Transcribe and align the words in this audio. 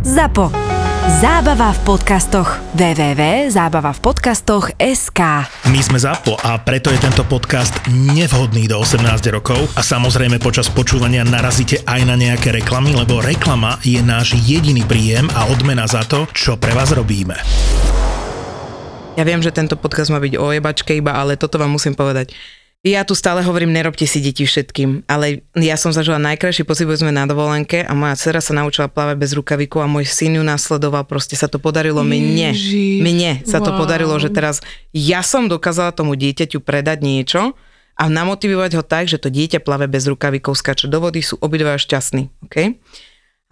ZAPO. 0.00 0.48
Zábava 1.20 1.76
v 1.76 1.80
podcastoch. 1.84 2.56
www.zábavavpodcastoch.sk 2.72 5.20
My 5.68 5.80
sme 5.84 6.00
ZAPO 6.00 6.40
a 6.40 6.56
preto 6.56 6.88
je 6.88 7.04
tento 7.04 7.20
podcast 7.28 7.76
nevhodný 7.92 8.64
do 8.64 8.80
18 8.80 8.96
rokov 9.28 9.60
a 9.76 9.84
samozrejme 9.84 10.40
počas 10.40 10.72
počúvania 10.72 11.20
narazíte 11.20 11.84
aj 11.84 12.00
na 12.08 12.16
nejaké 12.16 12.48
reklamy, 12.48 12.96
lebo 12.96 13.20
reklama 13.20 13.76
je 13.84 14.00
náš 14.00 14.40
jediný 14.40 14.88
príjem 14.88 15.28
a 15.36 15.52
odmena 15.52 15.84
za 15.84 16.00
to, 16.08 16.24
čo 16.32 16.56
pre 16.56 16.72
vás 16.72 16.96
robíme. 16.96 17.36
Ja 19.20 19.28
viem, 19.28 19.44
že 19.44 19.52
tento 19.52 19.76
podcast 19.76 20.08
má 20.08 20.16
byť 20.16 20.40
o 20.40 20.48
jebačke 20.48 20.96
iba, 20.96 21.12
ale 21.12 21.36
toto 21.36 21.60
vám 21.60 21.76
musím 21.76 21.92
povedať. 21.92 22.32
Ja 22.80 23.04
tu 23.04 23.12
stále 23.12 23.44
hovorím, 23.44 23.76
nerobte 23.76 24.08
si 24.08 24.24
deti 24.24 24.48
všetkým, 24.48 25.04
ale 25.04 25.44
ja 25.52 25.76
som 25.76 25.92
zažila 25.92 26.16
najkrajší 26.16 26.64
pocit, 26.64 26.88
boli 26.88 26.96
sme 26.96 27.12
na 27.12 27.28
dovolenke 27.28 27.84
a 27.84 27.92
moja 27.92 28.16
dcera 28.16 28.40
sa 28.40 28.56
naučila 28.56 28.88
plávať 28.88 29.20
bez 29.20 29.36
rukaviku 29.36 29.84
a 29.84 29.90
môj 29.90 30.08
syn 30.08 30.40
ju 30.40 30.44
nasledoval, 30.44 31.04
proste 31.04 31.36
sa 31.36 31.44
to 31.44 31.60
podarilo 31.60 32.00
mne. 32.00 32.56
Ježiš, 32.56 33.04
Mne 33.04 33.44
sa 33.44 33.60
to 33.60 33.76
wow. 33.76 33.84
podarilo, 33.84 34.16
že 34.16 34.32
teraz 34.32 34.64
ja 34.96 35.20
som 35.20 35.44
dokázala 35.44 35.92
tomu 35.92 36.16
dieťaťu 36.16 36.64
predať 36.64 37.04
niečo 37.04 37.52
a 38.00 38.08
namotivovať 38.08 38.80
ho 38.80 38.82
tak, 38.86 39.12
že 39.12 39.20
to 39.20 39.28
dieťa 39.28 39.60
plave 39.60 39.84
bez 39.84 40.08
rukavikov, 40.08 40.56
skáče 40.56 40.88
do 40.88 41.04
vody, 41.04 41.20
sú 41.20 41.36
obidva 41.36 41.76
šťastní. 41.76 42.32
Okay? 42.48 42.80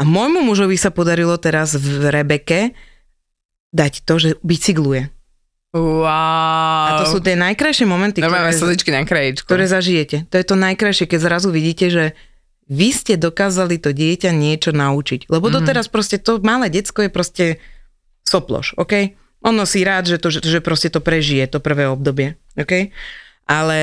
A 0.01 0.09
môjmu 0.09 0.41
mužovi 0.41 0.81
sa 0.81 0.89
podarilo 0.89 1.37
teraz 1.37 1.77
v 1.77 2.09
Rebeke 2.09 2.73
dať 3.77 4.09
to, 4.09 4.15
že 4.17 4.31
bicykluje. 4.41 5.13
Wow. 5.69 6.09
A 6.89 7.05
to 7.05 7.13
sú 7.13 7.19
tie 7.21 7.37
najkrajšie 7.37 7.85
momenty, 7.85 8.25
Normálne 8.25 8.57
ktoré, 8.57 8.73
na 8.89 9.05
krajičku. 9.05 9.45
ktoré 9.45 9.69
zažijete. 9.69 10.25
To 10.33 10.41
je 10.41 10.47
to 10.49 10.57
najkrajšie, 10.57 11.05
keď 11.05 11.21
zrazu 11.21 11.53
vidíte, 11.53 11.93
že 11.93 12.05
vy 12.69 12.89
ste 12.89 13.17
dokázali 13.17 13.77
to 13.77 13.93
dieťa 13.93 14.33
niečo 14.33 14.73
naučiť. 14.73 15.29
Lebo 15.29 15.49
Mhm. 15.49 15.55
doteraz 15.61 15.89
proste 15.89 16.17
to 16.17 16.41
malé 16.41 16.69
decko 16.69 17.05
je 17.05 17.11
proste 17.13 17.45
soploš, 18.25 18.77
OK? 18.77 19.13
Ono 19.41 19.63
si 19.65 19.85
rád, 19.85 20.09
že, 20.09 20.17
to, 20.17 20.29
že, 20.29 20.41
že 20.43 20.61
proste 20.61 20.89
to 20.89 20.99
prežije, 20.99 21.47
to 21.47 21.61
prvé 21.61 21.85
obdobie, 21.87 22.37
OK? 22.57 22.91
Ale 23.45 23.81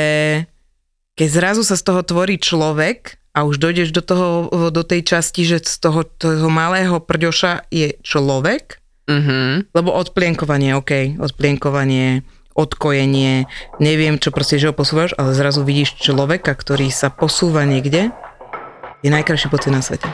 keď 1.16 1.28
zrazu 1.32 1.62
sa 1.64 1.78
z 1.78 1.86
toho 1.86 2.02
tvorí 2.02 2.38
človek 2.38 3.18
a 3.32 3.46
už 3.46 3.58
dojdeš 3.58 3.90
do, 3.90 4.02
toho, 4.02 4.28
do 4.70 4.84
tej 4.84 5.02
časti, 5.02 5.46
že 5.46 5.62
z 5.64 5.78
toho, 5.80 6.02
toho 6.04 6.50
malého 6.50 6.98
prďoša 7.00 7.70
je 7.70 7.94
človek, 8.02 8.82
Mhm. 9.06 9.70
lebo 9.70 9.94
odplienkovanie, 9.94 10.74
OK, 10.74 11.22
odplienkovanie, 11.22 12.26
odkojenie, 12.56 13.46
neviem 13.78 14.16
čo 14.18 14.32
proste, 14.32 14.58
že 14.58 14.72
ho 14.72 14.74
posúvaš, 14.74 15.14
ale 15.20 15.36
zrazu 15.36 15.62
vidíš 15.62 16.00
človeka, 16.00 16.56
ktorý 16.56 16.88
sa 16.90 17.12
posúva 17.12 17.68
niekde, 17.68 18.10
je 19.04 19.10
najkrajší 19.14 19.52
pocit 19.52 19.70
na 19.70 19.84
svete. 19.84 20.08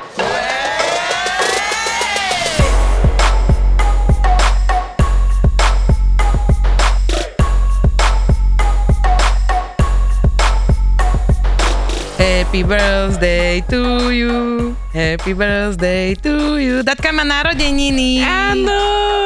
Happy 12.41 12.63
birthday 12.65 13.61
to 13.69 14.09
you, 14.09 14.73
happy 14.89 15.29
birthday 15.37 16.17
to 16.25 16.57
you. 16.57 16.81
Datka 16.81 17.13
má 17.13 17.21
narodeniny. 17.21 18.25
Áno. 18.25 19.20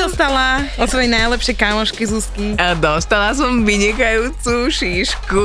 Dostala 0.00 0.64
od 0.80 0.88
svojej 0.88 1.12
najlepšej 1.12 1.60
kamošky 1.60 2.08
Zuzky? 2.08 2.56
A 2.56 2.72
dostala 2.72 3.36
som 3.36 3.68
vynikajúcu 3.68 4.72
šišku. 4.72 5.44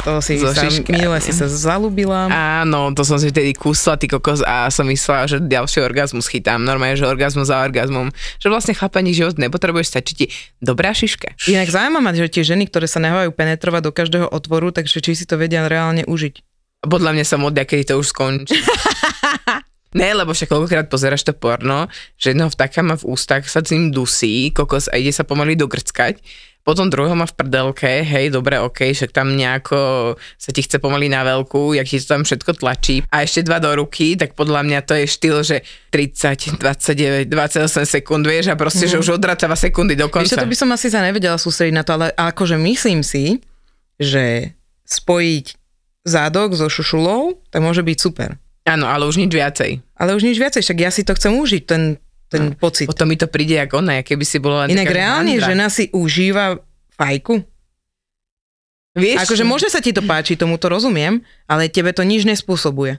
To 0.00 0.24
si 0.24 0.40
So 0.40 0.56
sa, 0.56 0.72
minule 0.88 1.20
si 1.20 1.36
sa 1.36 1.44
zalúbila. 1.44 2.32
Áno, 2.32 2.96
to 2.96 3.04
som 3.04 3.20
si 3.20 3.28
vtedy 3.28 3.52
kusla, 3.52 4.00
ty 4.00 4.08
kokos, 4.08 4.40
a 4.40 4.72
som 4.72 4.88
myslela, 4.88 5.28
že 5.28 5.36
ďalší 5.44 5.84
orgazmus 5.84 6.32
chytám. 6.32 6.64
Normálne, 6.64 6.96
že 6.96 7.04
orgazmus 7.04 7.52
za 7.52 7.60
orgazmom. 7.60 8.08
Že 8.40 8.48
vlastne 8.48 8.72
chápaní 8.72 9.12
život 9.12 9.36
nepotrebuješ, 9.36 9.92
stačí 9.92 10.12
ti 10.16 10.26
dobrá 10.64 10.96
šiška. 10.96 11.36
Inak 11.52 11.68
zaujíma 11.68 12.00
ma, 12.00 12.16
že 12.16 12.32
tie 12.32 12.48
ženy, 12.48 12.72
ktoré 12.72 12.88
sa 12.88 13.04
nehovajú 13.04 13.36
penetrovať 13.36 13.82
do 13.84 13.92
každého 13.92 14.32
otvoru, 14.32 14.72
takže 14.72 15.04
či 15.04 15.12
si 15.12 15.28
to 15.28 15.36
vedia 15.36 15.68
reálne 15.68 16.08
užiť. 16.08 16.40
Podľa 16.88 17.20
mňa 17.20 17.24
sa 17.28 17.36
modlia, 17.36 17.68
kedy 17.68 17.92
to 17.92 18.00
už 18.00 18.16
skončí. 18.16 18.56
Ne, 19.98 20.14
lebo 20.14 20.30
však 20.30 20.46
koľkokrát 20.46 20.86
pozeráš 20.86 21.26
to 21.26 21.34
porno, 21.34 21.90
že 22.14 22.30
jednoho 22.30 22.48
vtáka 22.54 22.86
má 22.86 22.94
v 22.94 23.10
ústach, 23.10 23.42
sa 23.50 23.60
s 23.60 23.74
ním 23.74 23.90
dusí, 23.90 24.54
kokos 24.54 24.86
a 24.86 24.94
ide 24.94 25.10
sa 25.10 25.26
pomaly 25.26 25.58
dogrckať. 25.58 26.22
Potom 26.68 26.92
druhého 26.92 27.16
má 27.16 27.24
v 27.24 27.32
prdelke, 27.32 28.04
hej, 28.04 28.28
dobre, 28.28 28.60
ok, 28.60 28.92
však 28.92 29.08
tam 29.08 29.32
nejako 29.32 30.12
sa 30.36 30.52
ti 30.52 30.60
chce 30.60 30.76
pomaly 30.76 31.08
na 31.08 31.24
veľkú, 31.24 31.72
jak 31.72 31.88
ti 31.88 31.96
to 31.96 32.12
tam 32.12 32.28
všetko 32.28 32.60
tlačí. 32.60 33.00
A 33.08 33.24
ešte 33.24 33.40
dva 33.40 33.56
do 33.56 33.72
ruky, 33.72 34.20
tak 34.20 34.36
podľa 34.36 34.68
mňa 34.68 34.84
to 34.84 34.92
je 35.00 35.08
štýl, 35.08 35.40
že 35.40 35.64
30, 35.96 36.60
29, 36.60 37.32
28 37.32 37.88
sekúnd, 37.88 38.20
vieš, 38.28 38.52
a 38.52 38.60
proste, 38.60 38.84
mm. 38.84 38.90
že 38.92 39.00
už 39.00 39.16
odrácava 39.16 39.56
sekundy 39.56 39.96
do 39.96 40.12
konca. 40.12 40.28
to 40.28 40.44
by 40.44 40.52
som 40.52 40.68
asi 40.68 40.92
sa 40.92 41.00
nevedela 41.00 41.40
sústrediť 41.40 41.72
na 41.72 41.88
to, 41.88 41.96
ale 41.96 42.12
akože 42.12 42.60
myslím 42.60 43.00
si, 43.00 43.40
že 43.96 44.52
spojiť 44.84 45.56
zádok 46.04 46.52
so 46.52 46.68
šušulou, 46.68 47.48
tak 47.48 47.64
môže 47.64 47.80
byť 47.80 47.96
super. 47.96 48.36
Áno, 48.68 48.86
ale 48.86 49.08
už 49.08 49.16
nič 49.16 49.32
viacej. 49.32 49.80
Ale 49.96 50.12
už 50.12 50.22
nič 50.22 50.36
viacej, 50.36 50.60
však 50.60 50.78
ja 50.78 50.90
si 50.92 51.02
to 51.02 51.16
chcem 51.16 51.32
užiť, 51.32 51.62
ten, 51.64 51.96
ten 52.28 52.52
pocit. 52.52 52.84
Potom 52.84 53.08
mi 53.08 53.16
to 53.16 53.24
príde 53.26 53.56
jak 53.56 53.72
ona, 53.72 54.04
keby 54.04 54.24
si 54.28 54.36
bola 54.38 54.68
len 54.68 54.76
Inak 54.76 54.92
reálne 54.92 55.40
handra. 55.40 55.48
žena 55.48 55.66
si 55.72 55.88
užíva 55.90 56.60
fajku. 56.94 57.40
Vieš, 58.98 59.24
Akože 59.24 59.44
môže 59.46 59.68
sa 59.70 59.78
ti 59.78 59.94
to 59.94 60.02
páčiť, 60.02 60.42
tomu 60.42 60.58
to 60.58 60.66
rozumiem, 60.66 61.22
ale 61.46 61.70
tebe 61.70 61.94
to 61.94 62.02
nič 62.02 62.26
nespôsobuje. 62.26 62.98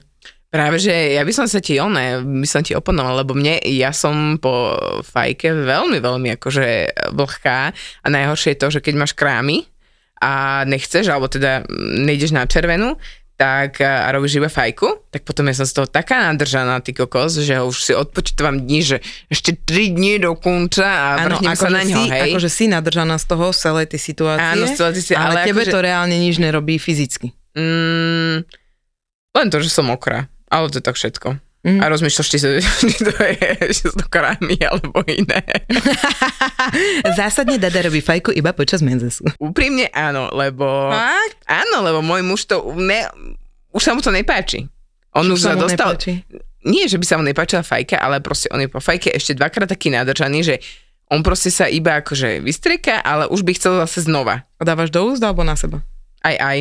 Práve, 0.50 0.82
že 0.82 1.14
ja 1.14 1.22
by 1.22 1.30
som 1.30 1.46
sa 1.46 1.62
ti 1.62 1.78
oné, 1.78 2.18
by 2.18 2.48
som 2.48 2.66
ti 2.66 2.74
oponovala, 2.74 3.22
lebo 3.22 3.38
mne, 3.38 3.62
ja 3.70 3.94
som 3.94 4.34
po 4.42 4.74
fajke 5.06 5.46
veľmi, 5.54 6.02
veľmi 6.02 6.34
akože 6.34 6.66
vlhká 7.14 7.58
a 8.02 8.06
najhoršie 8.10 8.58
je 8.58 8.58
to, 8.58 8.68
že 8.74 8.82
keď 8.82 8.94
máš 8.98 9.14
krámy 9.14 9.70
a 10.18 10.66
nechceš, 10.66 11.06
alebo 11.06 11.30
teda 11.30 11.62
nejdeš 12.02 12.34
na 12.34 12.50
červenú, 12.50 12.98
tak 13.40 13.80
a 13.80 14.12
robíš 14.12 14.36
iba 14.36 14.52
fajku, 14.52 15.08
tak 15.08 15.24
potom 15.24 15.48
ja 15.48 15.56
som 15.56 15.64
z 15.64 15.72
toho 15.72 15.88
taká 15.88 16.28
nadržaná, 16.28 16.76
ty 16.78 16.92
kokos, 16.92 17.40
že 17.40 17.56
už 17.56 17.72
si 17.72 17.96
odpočítavam 17.96 18.60
dní, 18.60 18.84
že 18.84 18.96
ešte 19.32 19.56
3 19.56 19.96
dní 19.96 20.20
do 20.20 20.36
konca 20.36 20.84
a 20.84 21.24
vrhnem 21.24 21.56
sa 21.56 21.72
na 21.72 21.80
ňo, 21.80 21.96
si, 21.96 22.02
hej. 22.06 22.20
akože 22.28 22.48
si 22.48 22.68
nadržaná 22.68 23.16
z 23.16 23.24
toho, 23.24 23.48
z 23.48 23.58
celej 23.58 23.86
tej 23.88 24.00
situácie, 24.04 24.60
Áno, 24.60 24.68
z 24.68 24.76
celej 24.76 24.92
tej 24.94 25.04
si- 25.06 25.16
ale, 25.16 25.40
ale 25.40 25.48
tebe 25.48 25.64
akože- 25.64 25.72
to 25.72 25.80
reálne 25.80 26.12
nič 26.12 26.36
nerobí 26.36 26.76
fyzicky. 26.76 27.32
Mm, 27.56 28.44
len 29.32 29.46
to, 29.48 29.56
že 29.58 29.72
som 29.72 29.88
mokrá, 29.88 30.28
ale 30.46 30.68
to 30.68 30.76
je 30.76 30.84
tak 30.84 31.00
všetko. 31.00 31.40
Mhm. 31.60 31.76
A 31.76 31.92
rozmýšľaš, 31.92 32.26
či, 32.26 32.38
či 32.40 32.96
to 33.04 33.12
je, 33.20 33.48
či 33.68 33.82
sú 33.84 33.92
to 33.92 34.08
krámy 34.08 34.56
alebo 34.64 35.04
iné. 35.04 35.44
Zásadne 37.20 37.60
Dada 37.60 37.84
robí 37.84 38.00
fajku 38.00 38.32
iba 38.32 38.56
počas 38.56 38.80
menzesu. 38.80 39.28
Úprimne 39.36 39.92
áno, 39.92 40.32
lebo... 40.32 40.64
Fakt? 40.88 41.44
Áno, 41.44 41.84
lebo 41.84 42.00
môj 42.00 42.24
muž 42.24 42.48
to... 42.48 42.64
Ne, 42.80 43.04
už 43.76 43.82
sa 43.84 43.92
mu 43.92 44.00
to 44.00 44.08
nepáči. 44.08 44.72
On 45.12 45.28
už 45.28 45.36
sa 45.36 45.52
dostal... 45.52 45.92
nepáči? 45.92 46.24
Nie, 46.64 46.88
že 46.88 46.96
by 46.96 47.04
sa 47.04 47.16
mu 47.20 47.24
nepáčila 47.24 47.60
fajka, 47.60 47.96
ale 48.00 48.24
proste 48.24 48.48
on 48.52 48.60
je 48.60 48.68
po 48.68 48.80
fajke 48.80 49.12
ešte 49.12 49.36
dvakrát 49.36 49.68
taký 49.68 49.88
nadržaný, 49.92 50.40
že 50.44 50.56
on 51.08 51.20
proste 51.20 51.52
sa 51.52 51.68
iba 51.68 51.98
akože 52.00 52.40
vystrieka, 52.40 53.00
ale 53.04 53.28
už 53.28 53.42
by 53.42 53.52
chcel 53.56 53.80
zase 53.84 54.08
znova. 54.08 54.48
A 54.56 54.62
dávaš 54.62 54.92
do 54.92 55.04
úst 55.08 55.20
alebo 55.20 55.44
na 55.44 55.56
seba? 55.56 55.84
Aj, 56.24 56.36
aj. 56.36 56.58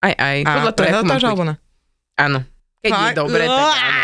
Aj, 0.00 0.14
aj. 0.16 0.36
A 0.44 0.50
Podľa 0.60 0.72
toho, 0.72 0.84
ako 0.86 0.92
prehltáš 1.02 1.20
chuť. 1.20 1.28
alebo 1.28 1.44
na? 1.44 1.54
Áno. 2.16 2.38
Keď 2.82 2.90
je 2.90 3.14
dobre, 3.14 3.46
tak 3.46 3.54
áno. 3.54 4.02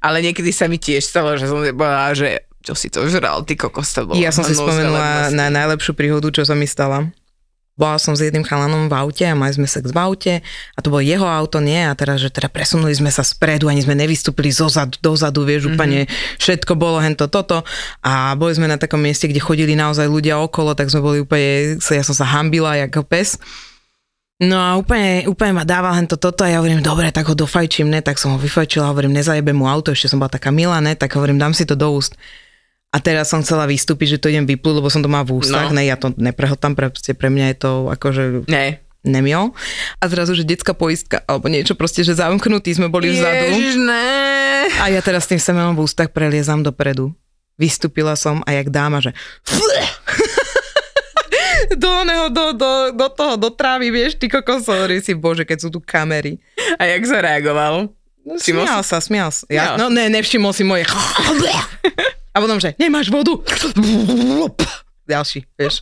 Ale 0.00 0.16
niekedy 0.20 0.50
sa 0.50 0.66
mi 0.66 0.74
tiež 0.74 1.00
stalo, 1.00 1.38
že 1.38 1.46
som 1.46 1.62
si 1.62 1.70
povedala, 1.70 2.10
že 2.12 2.42
čo 2.60 2.74
si 2.74 2.90
to 2.90 3.06
žral, 3.06 3.46
ty 3.46 3.54
kokos 3.54 3.94
to 3.94 4.04
bolo. 4.04 4.18
Ja 4.18 4.34
som 4.34 4.42
si 4.42 4.52
spomenula 4.52 5.30
lebo- 5.30 5.38
na 5.38 5.46
najlepšiu 5.48 5.94
príhodu, 5.94 6.26
čo 6.28 6.42
sa 6.42 6.52
mi 6.52 6.66
stala. 6.66 7.06
Bola 7.78 7.94
som 7.94 8.10
s 8.10 8.18
jedným 8.18 8.42
chalanom 8.42 8.90
v 8.90 8.94
aute 8.98 9.22
a 9.22 9.38
mali 9.38 9.54
sme 9.54 9.62
sex 9.62 9.94
v 9.94 9.98
aute 10.02 10.34
a 10.42 10.78
to 10.82 10.90
bolo 10.90 10.98
jeho 10.98 11.22
auto, 11.22 11.62
nie? 11.62 11.78
A 11.78 11.94
teraz, 11.94 12.18
že 12.18 12.26
teda 12.26 12.50
presunuli 12.50 12.90
sme 12.90 13.06
sa 13.06 13.22
spredu, 13.22 13.70
ani 13.70 13.78
sme 13.78 13.94
nevystúpili 13.94 14.50
zo 14.50 14.66
zadu, 14.66 14.98
dozadu, 14.98 15.46
vieš, 15.46 15.70
Mhm. 15.70 15.70
úplne 15.70 15.98
všetko 16.42 16.74
bolo 16.74 16.98
hento 16.98 17.30
toto 17.30 17.62
a 18.02 18.34
boli 18.34 18.50
sme 18.50 18.66
na 18.66 18.82
takom 18.82 18.98
mieste, 18.98 19.30
kde 19.30 19.38
chodili 19.38 19.78
naozaj 19.78 20.10
ľudia 20.10 20.42
okolo, 20.42 20.74
tak 20.74 20.90
sme 20.90 20.98
boli 20.98 21.18
úplne, 21.22 21.78
ja 21.78 22.02
som 22.02 22.18
sa 22.18 22.26
hambila 22.26 22.74
ako 22.82 23.06
pes. 23.06 23.38
No 24.38 24.54
a 24.54 24.78
úplne, 24.78 25.26
úplne 25.26 25.50
ma 25.50 25.66
dával 25.66 25.98
hento 25.98 26.14
toto 26.14 26.46
a 26.46 26.50
ja 26.50 26.62
hovorím, 26.62 26.78
dobre, 26.78 27.10
tak 27.10 27.26
ho 27.26 27.34
dofajčím, 27.34 27.90
ne, 27.90 27.98
tak 27.98 28.22
som 28.22 28.30
ho 28.30 28.38
vyfajčila, 28.38 28.86
hovorím, 28.86 29.10
nezajebe 29.10 29.50
mu 29.50 29.66
auto, 29.66 29.90
ešte 29.90 30.14
som 30.14 30.22
bola 30.22 30.30
taká 30.30 30.54
milá, 30.54 30.78
ne, 30.78 30.94
tak 30.94 31.10
hovorím, 31.18 31.42
dám 31.42 31.50
si 31.50 31.66
to 31.66 31.74
do 31.74 31.90
úst. 31.90 32.14
A 32.94 33.02
teraz 33.02 33.34
som 33.34 33.42
chcela 33.42 33.66
vystúpiť, 33.66 34.14
že 34.14 34.20
to 34.22 34.30
idem 34.30 34.46
vyplúť, 34.46 34.78
lebo 34.78 34.86
som 34.94 35.02
to 35.02 35.10
má 35.10 35.26
v 35.26 35.42
ústach, 35.42 35.74
No. 35.74 35.76
ne, 35.76 35.90
ja 35.90 35.98
to 35.98 36.14
neprehltám, 36.14 36.78
proste 36.78 37.18
pre 37.18 37.34
mňa 37.34 37.46
je 37.50 37.56
to 37.58 37.70
akože 37.90 38.46
Ne. 38.46 38.78
nemiel. 39.02 39.50
A 39.98 40.06
zrazu, 40.06 40.38
že 40.38 40.46
detská 40.46 40.70
poistka, 40.70 41.18
alebo 41.26 41.50
niečo 41.50 41.74
proste, 41.74 42.06
že 42.06 42.14
zamknutí 42.14 42.70
sme 42.70 42.86
boli 42.86 43.10
vzadu. 43.10 43.58
Ježiš, 43.58 43.74
ne. 43.74 44.06
A 44.78 44.86
ja 44.86 45.02
teraz 45.02 45.26
s 45.26 45.34
tým 45.34 45.42
semenom 45.42 45.74
v 45.74 45.82
ústach 45.82 46.14
preliezam 46.14 46.62
dopredu. 46.62 47.10
Vystúpila 47.58 48.14
som 48.14 48.38
a 48.46 48.54
jak 48.54 48.70
dáma, 48.70 49.02
že 49.02 49.10
do 51.82 51.88
oného, 51.90 52.28
do, 52.28 52.44
do, 52.52 52.70
do 52.92 53.06
toho, 53.08 53.34
do 53.36 53.50
trávy, 53.50 53.88
vieš, 53.88 54.14
ty 54.14 54.26
kokos, 54.26 54.64
hovorím 54.64 55.00
si, 55.00 55.12
bože, 55.12 55.42
keď 55.42 55.58
sú 55.58 55.68
tu 55.68 55.78
kamery. 55.78 56.40
A 56.76 56.86
jak 56.86 57.02
zareagoval? 57.02 57.92
No, 58.22 58.36
smial 58.36 58.80
sa, 58.80 58.98
smial 58.98 59.28
sa. 59.28 59.44
Ja, 59.48 59.76
No. 59.76 59.88
ne, 59.88 60.08
nevšimol 60.08 60.52
si 60.52 60.62
moje. 60.62 60.84
A 62.34 62.36
potom, 62.38 62.56
že 62.56 62.76
nemáš 62.76 63.08
vodu. 63.08 63.34
Ďalší, 65.10 65.48
vieš. 65.54 65.80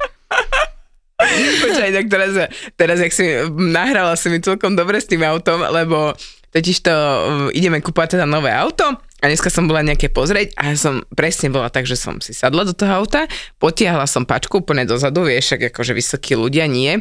Počkaj, 1.60 1.90
tak 1.92 2.06
teraz, 2.06 2.30
teraz 2.74 2.98
jak 2.98 3.10
si 3.10 3.24
nahrala 3.50 4.14
si 4.14 4.28
mi 4.28 4.38
celkom 4.38 4.72
dobre 4.72 5.00
s 5.00 5.08
tým 5.08 5.24
autom, 5.24 5.64
lebo 5.64 6.12
totiž 6.48 6.76
to 6.80 6.92
um, 6.92 7.18
ideme 7.50 7.80
kúpať 7.80 8.16
teda 8.16 8.24
nové 8.24 8.48
auto 8.48 9.00
a 9.16 9.32
dneska 9.32 9.48
som 9.48 9.64
bola 9.64 9.80
nejaké 9.80 10.12
pozrieť 10.12 10.52
a 10.60 10.76
som 10.76 11.00
presne 11.16 11.48
bola 11.48 11.72
tak, 11.72 11.88
že 11.88 11.96
som 11.96 12.20
si 12.20 12.36
sadla 12.36 12.68
do 12.68 12.76
toho 12.76 13.00
auta, 13.00 13.24
potiahla 13.56 14.04
som 14.04 14.28
pačku 14.28 14.60
úplne 14.60 14.84
dozadu, 14.84 15.24
vieš, 15.24 15.56
ak 15.56 15.72
akože 15.72 15.96
vysokí 15.96 16.36
ľudia 16.36 16.68
nie. 16.68 17.00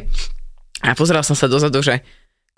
A 0.80 0.96
pozerala 0.96 1.24
som 1.24 1.36
sa 1.36 1.44
dozadu, 1.44 1.84
že 1.84 2.00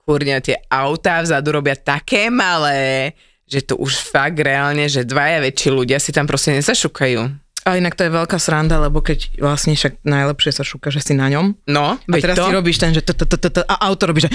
kurňa, 0.06 0.38
tie 0.40 0.56
autá 0.70 1.20
vzadu 1.26 1.58
robia 1.58 1.75
také 1.75 2.31
malé, 2.31 3.19
že 3.50 3.66
to 3.66 3.75
už 3.82 3.99
fakt 3.99 4.38
reálne, 4.38 4.87
že 4.87 5.02
dvaja 5.02 5.43
väčší 5.43 5.75
ľudia 5.75 5.99
si 5.99 6.14
tam 6.14 6.31
proste 6.31 6.54
nezašukajú. 6.54 7.47
A 7.68 7.76
inak 7.76 7.92
to 7.92 8.08
je 8.08 8.12
veľká 8.16 8.40
sranda, 8.40 8.80
lebo 8.80 9.04
keď 9.04 9.28
vlastne 9.44 9.76
však 9.76 10.00
najlepšie 10.00 10.56
sa 10.56 10.64
šúka, 10.64 10.88
že 10.88 11.04
si 11.04 11.12
na 11.12 11.28
ňom. 11.28 11.52
No, 11.68 12.00
A 12.00 12.16
teraz 12.16 12.40
to. 12.40 12.48
si 12.48 12.52
robíš 12.56 12.80
ten, 12.80 12.96
že 12.96 13.04
a 13.68 13.74
auto 13.92 14.08
robí, 14.08 14.24
že 14.24 14.32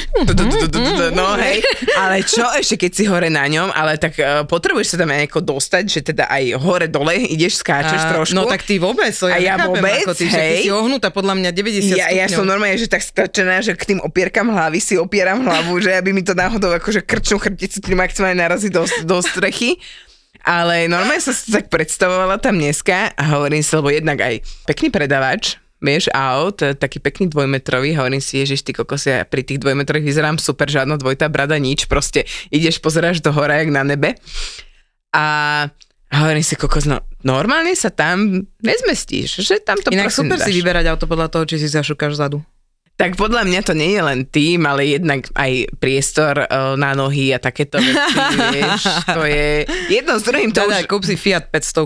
No 1.18 1.34
hej, 1.42 1.66
ale 1.98 2.22
čo 2.22 2.46
ešte 2.54 2.86
keď 2.86 2.92
si 2.94 3.04
hore 3.10 3.34
na 3.34 3.50
ňom, 3.50 3.74
ale 3.74 3.98
tak 3.98 4.22
uh, 4.22 4.46
potrebuješ 4.46 4.94
sa 4.94 4.96
tam 5.02 5.10
nejako 5.10 5.42
dostať, 5.42 5.84
že 5.90 6.00
teda 6.14 6.30
aj 6.30 6.44
hore 6.62 6.86
dole 6.86 7.26
ideš, 7.26 7.66
skáčeš 7.66 8.06
trošku. 8.14 8.38
No 8.38 8.46
tak 8.46 8.62
ty 8.62 8.78
vôbec, 8.78 9.10
ja, 9.10 9.34
A 9.34 9.42
ja 9.42 9.56
vôbec, 9.66 10.06
ako 10.06 10.14
ty, 10.14 10.30
hej. 10.30 10.68
si 10.68 10.70
ohnutá 10.70 11.10
podľa 11.10 11.34
mňa 11.34 11.50
90 11.58 11.98
ja, 11.98 12.30
som 12.30 12.46
normálne, 12.46 12.78
že 12.78 12.86
tak 12.86 13.02
strčená, 13.02 13.66
že 13.66 13.74
k 13.74 13.98
tým 13.98 14.00
opierkam 14.06 14.54
hlavy 14.54 14.78
si 14.78 14.94
opieram 14.94 15.42
hlavu, 15.42 15.82
že 15.82 15.98
aby 15.98 16.14
mi 16.14 16.22
to 16.22 16.38
náhodou 16.38 16.70
akože 16.78 17.02
krčnú 17.02 17.42
chrbticu 17.42 17.82
tým 17.82 17.98
maximálne 17.98 18.38
narazí 18.38 18.70
do, 18.70 18.86
do 19.10 19.18
strechy. 19.26 19.82
Ale 20.44 20.92
normálne 20.92 21.24
som 21.24 21.32
si 21.32 21.56
tak 21.56 21.72
predstavovala 21.72 22.36
tam 22.36 22.60
dneska 22.60 23.16
a 23.16 23.24
hovorím 23.40 23.64
si, 23.64 23.72
lebo 23.80 23.88
jednak 23.88 24.20
aj 24.20 24.44
pekný 24.68 24.92
predavač, 24.92 25.56
vieš, 25.80 26.12
aut, 26.12 26.60
taký 26.60 27.00
pekný 27.00 27.32
dvojmetrový, 27.32 27.96
hovorím 27.96 28.20
si, 28.20 28.44
ježiš, 28.44 28.64
ty 28.64 28.76
kokos, 28.76 29.08
ja 29.08 29.24
pri 29.24 29.44
tých 29.48 29.64
dvojmetrových 29.64 30.04
vyzerám 30.04 30.36
super, 30.40 30.68
žiadna 30.68 31.00
dvojitá 31.00 31.32
brada, 31.32 31.56
nič, 31.56 31.88
proste 31.88 32.28
ideš, 32.52 32.84
pozeráš 32.84 33.24
do 33.24 33.32
hora, 33.32 33.64
jak 33.64 33.72
na 33.72 33.88
nebe. 33.88 34.20
A 35.16 35.24
hovorím 36.12 36.44
si, 36.44 36.60
kokos, 36.60 36.88
no 36.92 37.04
normálne 37.24 37.72
sa 37.76 37.88
tam 37.92 38.44
nezmestíš, 38.60 39.44
že 39.44 39.64
tam 39.64 39.80
to 39.80 39.96
Inak 39.96 40.12
super 40.12 40.40
si 40.44 40.52
dáš. 40.52 40.58
vyberať 40.60 40.86
auto 40.92 41.08
podľa 41.08 41.32
toho, 41.32 41.44
či 41.48 41.56
si 41.56 41.72
zašukáš 41.72 42.20
zadu. 42.20 42.44
Tak 43.04 43.20
podľa 43.20 43.44
mňa 43.44 43.68
to 43.68 43.76
nie 43.76 44.00
je 44.00 44.00
len 44.00 44.24
tým, 44.24 44.64
ale 44.64 44.96
jednak 44.96 45.28
aj 45.36 45.76
priestor 45.76 46.48
uh, 46.48 46.80
na 46.80 46.96
nohy 46.96 47.36
a 47.36 47.40
takéto 47.44 47.76
veci, 47.76 48.16
vieš, 48.56 48.88
to 49.04 49.28
je 49.28 49.68
jedno 49.92 50.16
s 50.16 50.24
druhým, 50.24 50.56
to 50.56 50.64
Teda, 50.64 50.80
už... 50.80 50.88
kúp 50.88 51.04
si 51.04 51.20
Fiat 51.20 51.52
500. 51.52 51.84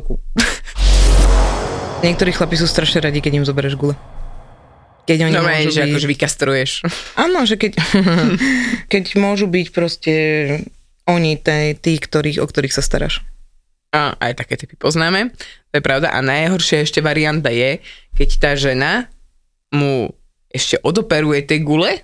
Niektorí 2.06 2.38
chlapi 2.38 2.62
sú 2.62 2.70
strašne 2.70 3.02
radi, 3.02 3.18
keď 3.18 3.42
im 3.42 3.46
zoberieš 3.50 3.74
gule. 3.74 3.98
Keď 5.10 5.18
oni 5.26 5.34
Normálne, 5.34 5.66
môžu 5.66 5.74
že 5.74 5.82
byť... 5.82 5.90
akože 5.90 6.08
vykastruješ. 6.14 6.72
Áno, 7.18 7.50
že 7.50 7.58
keď, 7.58 7.82
keď 8.94 9.04
môžu 9.18 9.50
byť 9.50 9.68
proste 9.74 10.14
oni 11.10 11.42
tí, 11.42 11.74
tí 11.82 11.98
ktorých, 11.98 12.38
o 12.38 12.46
ktorých 12.46 12.78
sa 12.78 12.86
staráš. 12.86 13.26
A 13.90 14.14
aj 14.22 14.46
také 14.46 14.54
typy 14.54 14.78
poznáme, 14.78 15.34
to 15.74 15.74
je 15.74 15.82
pravda. 15.82 16.14
A 16.14 16.22
najhoršia 16.22 16.86
ešte 16.86 17.02
varianta 17.02 17.50
je, 17.50 17.82
keď 18.14 18.30
tá 18.38 18.52
žena 18.54 19.10
mu 19.74 20.14
ešte 20.58 20.82
odoperuje 20.82 21.46
tie 21.46 21.62
gule 21.62 22.02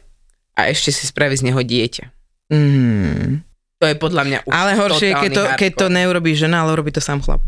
a 0.54 0.62
ešte 0.70 0.94
si 0.94 1.10
spraví 1.10 1.34
z 1.34 1.50
neho 1.50 1.60
dieťa. 1.60 2.06
Mm. 2.54 3.42
To 3.82 3.86
je 3.90 3.96
podľa 3.98 4.24
mňa 4.24 4.40
už 4.48 4.52
Ale 4.54 4.72
horšie 4.80 5.10
je, 5.12 5.16
keď 5.18 5.32
to, 5.34 5.44
totálny 5.44 5.60
keď 5.60 5.72
to 5.74 5.86
hardcore. 5.90 5.98
neurobí 5.98 6.32
žena, 6.38 6.58
ale 6.64 6.72
robí 6.78 6.92
to 6.94 7.02
sám 7.04 7.20
chlap. 7.20 7.42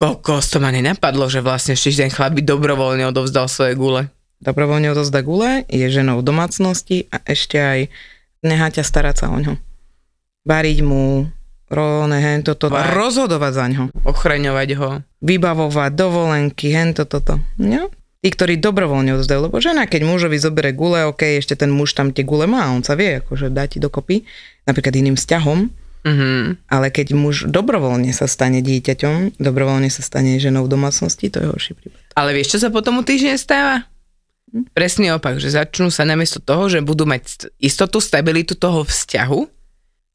Kokos, 0.00 0.48
to 0.48 0.64
ma 0.64 0.72
nenapadlo, 0.72 1.28
že 1.28 1.44
vlastne 1.44 1.76
ešte 1.76 2.00
ten 2.00 2.08
chlap 2.08 2.32
by 2.32 2.40
dobrovoľne 2.40 3.04
odovzdal 3.12 3.50
svoje 3.52 3.76
gule. 3.76 4.08
Dobrovoľne 4.40 4.88
odozda 4.96 5.20
gule, 5.20 5.68
je 5.68 5.84
ženou 5.92 6.24
v 6.24 6.24
domácnosti 6.24 7.04
a 7.12 7.20
ešte 7.28 7.60
aj 7.60 7.80
nechá 8.40 8.72
ťa 8.72 8.80
starať 8.80 9.16
sa 9.20 9.26
o 9.28 9.36
ňo. 9.36 9.60
Variť 10.48 10.80
mu, 10.80 11.28
rone, 11.68 12.16
hento, 12.16 12.56
toto, 12.56 12.72
Var. 12.72 12.96
rozhodovať 12.96 13.52
za 13.52 13.66
ňo. 13.68 13.82
Ochraňovať 14.08 14.68
ho. 14.80 14.88
Vybavovať 15.20 15.92
dovolenky, 15.92 16.72
hento, 16.72 17.04
toto. 17.04 17.36
No? 17.60 17.92
Tí, 18.20 18.28
ktorí 18.28 18.60
dobrovoľne 18.60 19.16
odozdajú, 19.16 19.48
lebo 19.48 19.64
žena, 19.64 19.88
keď 19.88 20.04
mužovi 20.04 20.36
zobere 20.36 20.76
gule, 20.76 21.08
ok, 21.08 21.40
ešte 21.40 21.56
ten 21.56 21.72
muž 21.72 21.96
tam 21.96 22.12
tie 22.12 22.20
gule 22.20 22.44
má, 22.44 22.68
on 22.68 22.84
sa 22.84 22.92
vie, 22.92 23.24
akože 23.24 23.48
dá 23.48 23.64
ti 23.64 23.80
dokopy, 23.80 24.28
napríklad 24.68 24.92
iným 24.92 25.16
vzťahom, 25.16 25.72
Mhm. 26.00 26.64
ale 26.68 26.88
keď 26.88 27.12
muž 27.12 27.44
dobrovoľne 27.44 28.08
sa 28.12 28.24
stane 28.24 28.64
dieťaťom, 28.64 29.36
dobrovoľne 29.36 29.92
sa 29.92 30.00
stane 30.00 30.36
ženou 30.36 30.64
v 30.64 30.72
domácnosti, 30.72 31.28
to 31.28 31.44
je 31.44 31.48
horší 31.48 31.72
prípad. 31.76 32.00
Ale 32.16 32.32
vieš, 32.32 32.56
čo 32.56 32.58
sa 32.60 32.68
potom 32.68 33.00
u 33.00 33.04
týždeň 33.04 33.36
stáva? 33.36 33.84
Presný 34.72 35.12
opak, 35.12 35.36
že 35.36 35.52
začnú 35.52 35.88
sa 35.88 36.02
namiesto 36.02 36.40
toho, 36.40 36.66
že 36.66 36.80
budú 36.80 37.04
mať 37.04 37.22
st- 37.22 37.48
istotu, 37.56 38.00
stabilitu 38.00 38.56
toho 38.56 38.82
vzťahu, 38.82 39.40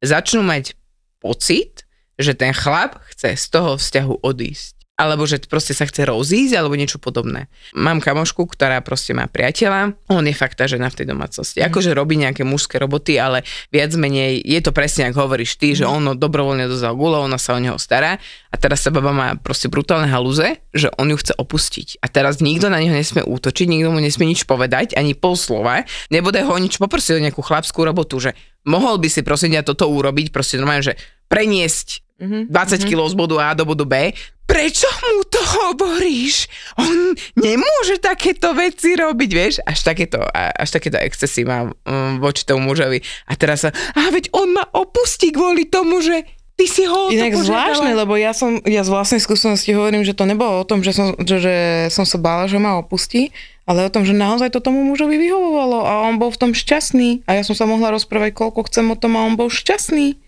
začnú 0.02 0.42
mať 0.42 0.74
pocit, 1.18 1.86
že 2.18 2.34
ten 2.34 2.52
chlap 2.52 3.00
chce 3.14 3.34
z 3.34 3.46
toho 3.48 3.78
vzťahu 3.78 4.14
odísť. 4.22 4.75
Alebo 4.96 5.28
že 5.28 5.44
proste 5.44 5.76
sa 5.76 5.84
chce 5.84 6.08
rozísť, 6.08 6.56
alebo 6.56 6.80
niečo 6.80 7.04
podobné. 7.04 7.52
Mám 7.76 8.00
kamošku, 8.00 8.48
ktorá 8.48 8.80
proste 8.80 9.12
má 9.12 9.28
priateľa, 9.28 9.92
on 10.08 10.24
je 10.24 10.32
fakt 10.32 10.56
tá 10.56 10.72
žena 10.72 10.88
v 10.88 11.04
tej 11.04 11.12
domácnosti. 11.12 11.60
Akože 11.60 11.92
robí 11.92 12.16
nejaké 12.16 12.48
mužské 12.48 12.80
roboty, 12.80 13.20
ale 13.20 13.44
viac 13.76 13.92
menej 14.00 14.40
je 14.40 14.60
to 14.64 14.72
presne, 14.72 15.12
ako 15.12 15.28
hovoríš 15.28 15.60
ty, 15.60 15.76
že 15.76 15.84
on 15.84 16.16
dobrovoľne 16.16 16.72
dozal 16.72 16.96
gule, 16.96 17.20
ona 17.20 17.36
sa 17.36 17.56
o 17.56 17.60
neho 17.60 17.76
stará 17.76 18.24
a 18.48 18.56
teraz 18.56 18.88
sa 18.88 18.90
baba 18.96 19.12
má 19.12 19.28
proste 19.36 19.68
brutálne 19.68 20.08
halúze, 20.08 20.64
že 20.72 20.88
on 20.96 21.12
ju 21.12 21.20
chce 21.20 21.36
opustiť. 21.36 22.00
A 22.00 22.08
teraz 22.08 22.40
nikto 22.40 22.72
na 22.72 22.80
neho 22.80 22.96
nesmie 22.96 23.28
útočiť, 23.28 23.68
nikto 23.68 23.92
mu 23.92 24.00
nesmie 24.00 24.32
nič 24.32 24.48
povedať, 24.48 24.96
ani 24.96 25.12
pol 25.12 25.36
slova, 25.36 25.84
nebude 26.08 26.40
ho 26.40 26.56
nič 26.56 26.80
poprosiť 26.80 27.20
o 27.20 27.24
nejakú 27.28 27.44
chlapskú 27.44 27.84
robotu, 27.84 28.24
že 28.24 28.32
mohol 28.64 28.96
by 29.04 29.12
si 29.12 29.28
prosím 29.28 29.60
ťa 29.60 29.76
toto 29.76 29.92
urobiť, 29.92 30.32
proste 30.32 30.56
normálne, 30.56 30.88
že 30.88 30.96
preniesť 31.28 32.05
Mhm. 32.16 32.48
20 32.48 32.88
kg 32.88 33.12
z 33.12 33.16
bodu 33.16 33.36
A 33.44 33.52
do 33.52 33.68
bodu 33.68 33.84
B. 33.84 34.16
Prečo 34.46 34.88
mu 34.88 35.26
to 35.26 35.42
hovoríš? 35.42 36.48
On 36.78 37.18
nemôže 37.34 37.98
takéto 37.98 38.54
veci 38.54 38.94
robiť, 38.94 39.30
vieš? 39.34 39.54
Až 39.66 39.84
takéto, 39.84 40.22
až 40.32 40.70
takéto 40.70 41.02
excesy 41.02 41.44
má 41.44 41.66
um, 41.66 42.22
voči 42.22 42.46
tomu 42.46 42.72
mužovi. 42.72 43.02
A 43.26 43.34
teraz 43.34 43.66
sa, 43.66 43.74
a 43.74 44.14
veď 44.14 44.30
on 44.38 44.54
ma 44.54 44.64
opustí 44.72 45.34
kvôli 45.34 45.66
tomu, 45.66 46.00
že 46.00 46.24
ty 46.56 46.66
si 46.72 46.88
ho 46.88 47.12
Inak 47.12 47.36
požiadala." 47.36 47.74
zvláštne, 47.74 47.92
lebo 47.98 48.14
ja 48.16 48.32
som, 48.32 48.62
ja 48.64 48.86
z 48.86 48.90
vlastnej 48.94 49.20
skúsenosti 49.20 49.76
hovorím, 49.76 50.08
že 50.08 50.16
to 50.16 50.24
nebolo 50.24 50.64
o 50.64 50.68
tom, 50.68 50.86
že 50.86 50.96
som, 50.96 51.18
že, 51.20 51.42
že 51.44 51.56
som 51.92 52.08
sa 52.08 52.16
bála, 52.16 52.48
že 52.48 52.62
ma 52.62 52.80
opustí, 52.80 53.36
ale 53.68 53.84
o 53.84 53.92
tom, 53.92 54.08
že 54.08 54.16
naozaj 54.16 54.54
to 54.56 54.64
tomu 54.64 54.86
mužovi 54.88 55.20
vyhovovalo 55.20 55.84
a 55.84 56.06
on 56.08 56.22
bol 56.22 56.32
v 56.32 56.40
tom 56.40 56.52
šťastný 56.56 57.28
a 57.28 57.36
ja 57.36 57.44
som 57.44 57.58
sa 57.58 57.66
mohla 57.68 57.92
rozprávať, 57.92 58.38
koľko 58.38 58.70
chcem 58.72 58.88
o 58.88 58.96
tom 58.96 59.20
a 59.20 59.26
on 59.28 59.36
bol 59.36 59.52
šťastný. 59.52 60.22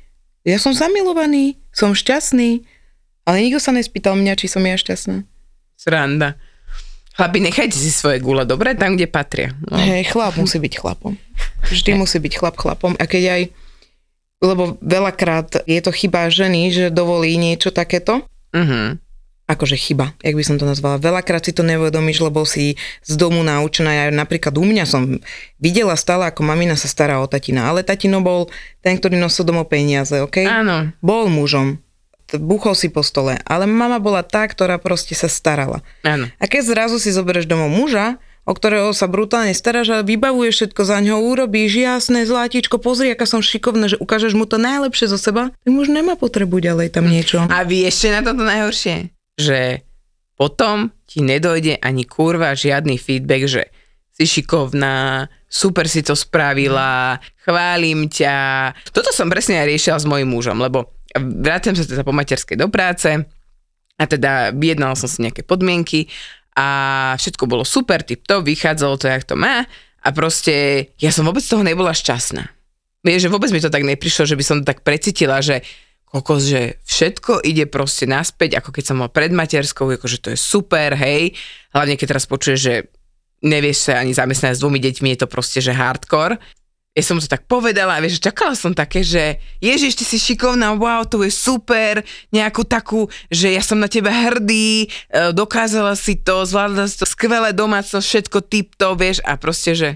Ja 0.46 0.58
som 0.58 0.76
zamilovaný, 0.76 1.58
som 1.74 1.96
šťastný, 1.96 2.62
ale 3.28 3.36
nikto 3.44 3.60
sa 3.60 3.72
nespýtal 3.72 4.16
mňa, 4.16 4.34
či 4.40 4.48
som 4.48 4.64
ja 4.64 4.78
šťastná. 4.78 5.24
Sranda. 5.76 6.36
Chlapi, 7.18 7.42
nechajte 7.42 7.74
si 7.74 7.90
svoje 7.90 8.22
gule, 8.22 8.46
dobre? 8.46 8.78
Tam, 8.78 8.94
kde 8.94 9.10
patria. 9.10 9.50
No. 9.66 9.78
Hej, 9.78 10.14
chlap 10.14 10.38
musí 10.38 10.62
byť 10.62 10.74
chlapom. 10.78 11.18
Vždy 11.66 11.98
musí 11.98 12.22
byť 12.22 12.34
chlap 12.38 12.56
chlapom. 12.56 12.94
A 13.02 13.10
keď 13.10 13.24
aj, 13.34 13.42
lebo 14.46 14.78
veľakrát 14.80 15.66
je 15.66 15.82
to 15.82 15.90
chyba 15.90 16.30
ženy, 16.30 16.70
že 16.70 16.94
dovolí 16.94 17.36
niečo 17.38 17.74
takéto, 17.74 18.22
Mhm. 18.56 19.02
Akože 19.48 19.80
chyba, 19.80 20.12
jak 20.20 20.36
by 20.36 20.44
som 20.44 20.60
to 20.60 20.68
nazvala. 20.68 21.00
Veľakrát 21.00 21.40
si 21.48 21.56
to 21.56 21.64
neuvedomíš, 21.64 22.20
lebo 22.20 22.44
si 22.44 22.76
z 23.08 23.14
domu 23.16 23.42
naučená. 23.48 23.96
Ja 23.96 24.06
napríklad 24.12 24.52
u 24.60 24.68
mňa 24.68 24.84
som 24.84 25.24
videla 25.58 25.96
stále, 25.96 26.28
ako 26.28 26.44
mamina 26.44 26.76
sa 26.76 26.92
stará 26.92 27.24
o 27.24 27.32
tatina, 27.32 27.72
ale 27.72 27.88
tatino 27.88 28.20
bol 28.20 28.52
ten, 28.84 29.00
ktorý 29.00 29.16
nosil 29.16 29.48
domov 29.48 29.72
peniaze, 29.72 30.20
OK? 30.20 30.44
Áno. 30.44 30.92
Bol 31.00 31.32
mužom, 31.32 31.80
buchol 32.36 32.76
si 32.76 32.92
po 32.92 33.00
stole, 33.00 33.40
ale 33.48 33.64
mama 33.64 34.04
bola 34.04 34.20
tá, 34.20 34.44
ktorá 34.44 34.76
proste 34.84 35.16
sa 35.16 35.32
starala. 35.32 35.80
Áno. 36.04 36.28
A 36.38 36.46
keď 36.46 36.76
zrazu 36.76 37.00
si 37.00 37.16
zoberieš 37.16 37.48
domov 37.48 37.72
muža, 37.72 38.20
o 38.48 38.56
ktorého 38.56 38.96
sa 38.96 39.12
brutálne 39.12 39.52
staráš 39.52 39.92
a 39.92 40.04
vybavuješ 40.04 40.56
všetko 40.56 40.82
za 40.88 41.00
ňo, 41.04 41.20
urobíš 41.20 41.84
jasné, 41.84 42.24
zlatíčko, 42.24 42.80
pozri, 42.80 43.12
aká 43.12 43.28
som 43.28 43.44
šikovná, 43.44 43.92
že 43.92 44.00
ukážeš 44.00 44.36
mu 44.36 44.48
to 44.48 44.56
najlepšie 44.56 45.12
zo 45.12 45.20
seba, 45.20 45.52
tak 45.52 45.72
muž 45.72 45.92
nemá 45.92 46.16
potrebu 46.16 46.64
ďalej 46.64 46.96
tam 46.96 47.12
niečo. 47.12 47.44
A 47.48 47.68
vieš, 47.68 48.04
čo 48.04 48.12
je 48.12 48.16
na 48.16 48.24
toto 48.24 48.44
najhoršie? 48.48 49.17
Že 49.38 49.86
potom 50.38 50.94
ti 51.06 51.22
nedojde 51.24 51.82
ani 51.82 52.06
kurva 52.06 52.54
žiadny 52.54 52.98
feedback, 53.00 53.50
že 53.50 53.64
si 54.18 54.26
šikovná, 54.26 55.30
super 55.46 55.86
si 55.86 56.02
to 56.02 56.18
spravila, 56.18 57.22
chválim 57.46 58.10
ťa. 58.10 58.74
Toto 58.90 59.14
som 59.14 59.30
presne 59.30 59.62
aj 59.62 59.70
riešila 59.70 59.98
s 60.02 60.10
mojím 60.10 60.34
mužom, 60.34 60.58
lebo 60.58 60.98
vrátim 61.18 61.78
sa 61.78 61.86
teda 61.86 62.02
po 62.02 62.14
materskej 62.14 62.58
do 62.58 62.68
práce 62.70 63.10
a 63.98 64.04
teda 64.06 64.58
vyjednala 64.58 64.98
som 64.98 65.10
si 65.10 65.22
nejaké 65.22 65.46
podmienky 65.46 66.10
a 66.58 67.14
všetko 67.18 67.46
bolo 67.46 67.62
super, 67.62 68.02
tip 68.02 68.26
to, 68.26 68.42
vychádzalo 68.42 68.98
to, 68.98 69.06
jak 69.06 69.26
to 69.26 69.38
má 69.38 69.66
a 70.02 70.08
proste 70.14 70.90
ja 70.98 71.14
som 71.14 71.26
vôbec 71.26 71.46
z 71.46 71.54
toho 71.54 71.62
nebola 71.62 71.94
šťastná. 71.94 72.50
Vieš, 73.06 73.30
že 73.30 73.34
vôbec 73.34 73.54
mi 73.54 73.62
to 73.62 73.70
tak 73.70 73.86
neprišlo, 73.86 74.26
že 74.26 74.38
by 74.38 74.44
som 74.44 74.56
to 74.62 74.66
tak 74.66 74.82
precítila, 74.82 75.40
že 75.46 75.62
kokos, 76.08 76.48
že 76.48 76.80
všetko 76.88 77.44
ide 77.44 77.68
proste 77.68 78.08
naspäť, 78.08 78.64
ako 78.64 78.72
keď 78.72 78.84
som 78.84 78.98
mal 79.04 79.12
pred 79.12 79.30
materskou, 79.36 79.92
akože 79.92 80.24
to 80.24 80.30
je 80.34 80.40
super, 80.40 80.96
hej. 80.96 81.36
Hlavne 81.76 82.00
keď 82.00 82.16
teraz 82.16 82.26
počuješ, 82.26 82.60
že 82.60 82.76
nevieš 83.44 83.92
sa 83.92 84.02
ani 84.02 84.16
zamestnať 84.16 84.58
s 84.58 84.64
dvomi 84.64 84.80
deťmi, 84.82 85.14
je 85.14 85.20
to 85.20 85.28
proste, 85.30 85.60
že 85.60 85.76
hardcore. 85.76 86.40
Ja 86.98 87.06
som 87.06 87.22
to 87.22 87.30
tak 87.30 87.46
povedala 87.46 87.94
a 87.94 88.02
vieš, 88.02 88.18
čakala 88.18 88.58
som 88.58 88.74
také, 88.74 89.06
že 89.06 89.38
ježiš, 89.62 90.02
ty 90.02 90.06
si 90.08 90.18
šikovná, 90.18 90.74
wow, 90.74 91.06
to 91.06 91.22
je 91.22 91.30
super, 91.30 92.02
nejakú 92.34 92.66
takú, 92.66 93.06
že 93.30 93.54
ja 93.54 93.62
som 93.62 93.78
na 93.78 93.86
teba 93.86 94.10
hrdý, 94.10 94.90
e, 94.90 95.30
dokázala 95.30 95.94
si 95.94 96.18
to, 96.18 96.42
zvládla 96.42 96.90
si 96.90 96.98
to, 96.98 97.06
skvelé 97.06 97.54
domácnosť, 97.54 98.02
všetko 98.02 98.38
tip 98.50 98.74
to, 98.82 98.98
vieš, 98.98 99.22
a 99.22 99.38
proste, 99.38 99.78
že 99.78 99.90